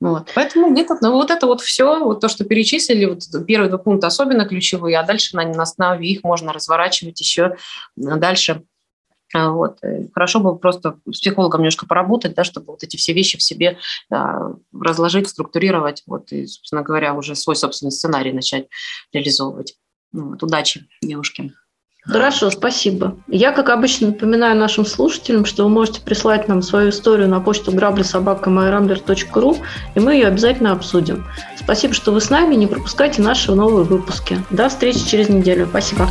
Вот. 0.00 0.30
Поэтому 0.34 0.72
где-то 0.72 0.98
ну, 1.00 1.12
вот 1.12 1.30
это 1.30 1.46
вот 1.46 1.62
все, 1.62 2.04
вот 2.04 2.20
то, 2.20 2.28
что 2.28 2.44
перечислили, 2.44 3.06
вот 3.06 3.22
первые 3.46 3.70
два 3.70 3.78
пункта 3.78 4.08
особенно 4.08 4.44
ключевые, 4.44 4.98
а 4.98 5.02
дальше 5.02 5.34
на, 5.34 5.44
на 5.44 5.62
основе 5.62 6.06
их 6.06 6.22
можно 6.22 6.52
разворачивать 6.52 7.18
еще 7.20 7.56
дальше. 7.96 8.62
А, 9.34 9.50
вот. 9.50 9.80
Хорошо 10.14 10.40
бы 10.40 10.58
просто 10.58 10.98
с 11.10 11.20
психологом 11.20 11.62
немножко 11.62 11.86
поработать, 11.86 12.34
да, 12.34 12.44
чтобы 12.44 12.66
вот 12.72 12.82
эти 12.82 12.96
все 12.96 13.12
вещи 13.14 13.38
в 13.38 13.42
себе 13.42 13.78
да, 14.10 14.52
разложить, 14.72 15.28
структурировать, 15.28 16.02
вот, 16.06 16.30
и, 16.30 16.46
собственно 16.46 16.82
говоря, 16.82 17.14
уже 17.14 17.34
свой 17.34 17.56
собственный 17.56 17.90
сценарий 17.90 18.32
начать 18.32 18.68
реализовывать. 19.12 19.76
Ну, 20.12 20.30
вот. 20.30 20.42
Удачи 20.42 20.86
девушке. 21.02 21.52
Хорошо, 22.08 22.50
спасибо. 22.50 23.16
Я, 23.26 23.50
как 23.50 23.68
обычно, 23.68 24.08
напоминаю 24.08 24.56
нашим 24.56 24.86
слушателям, 24.86 25.44
что 25.44 25.64
вы 25.64 25.70
можете 25.70 26.00
прислать 26.00 26.46
нам 26.46 26.62
свою 26.62 26.90
историю 26.90 27.28
на 27.28 27.40
почту 27.40 27.72
граблесобака.myrambler.ru, 27.72 29.58
и 29.94 30.00
мы 30.00 30.14
ее 30.14 30.28
обязательно 30.28 30.72
обсудим. 30.72 31.24
Спасибо, 31.56 31.94
что 31.94 32.12
вы 32.12 32.20
с 32.20 32.30
нами. 32.30 32.54
Не 32.54 32.68
пропускайте 32.68 33.22
наши 33.22 33.52
новые 33.52 33.84
выпуски. 33.84 34.38
До 34.50 34.68
встречи 34.68 35.06
через 35.06 35.28
неделю. 35.28 35.66
Спасибо. 35.66 36.08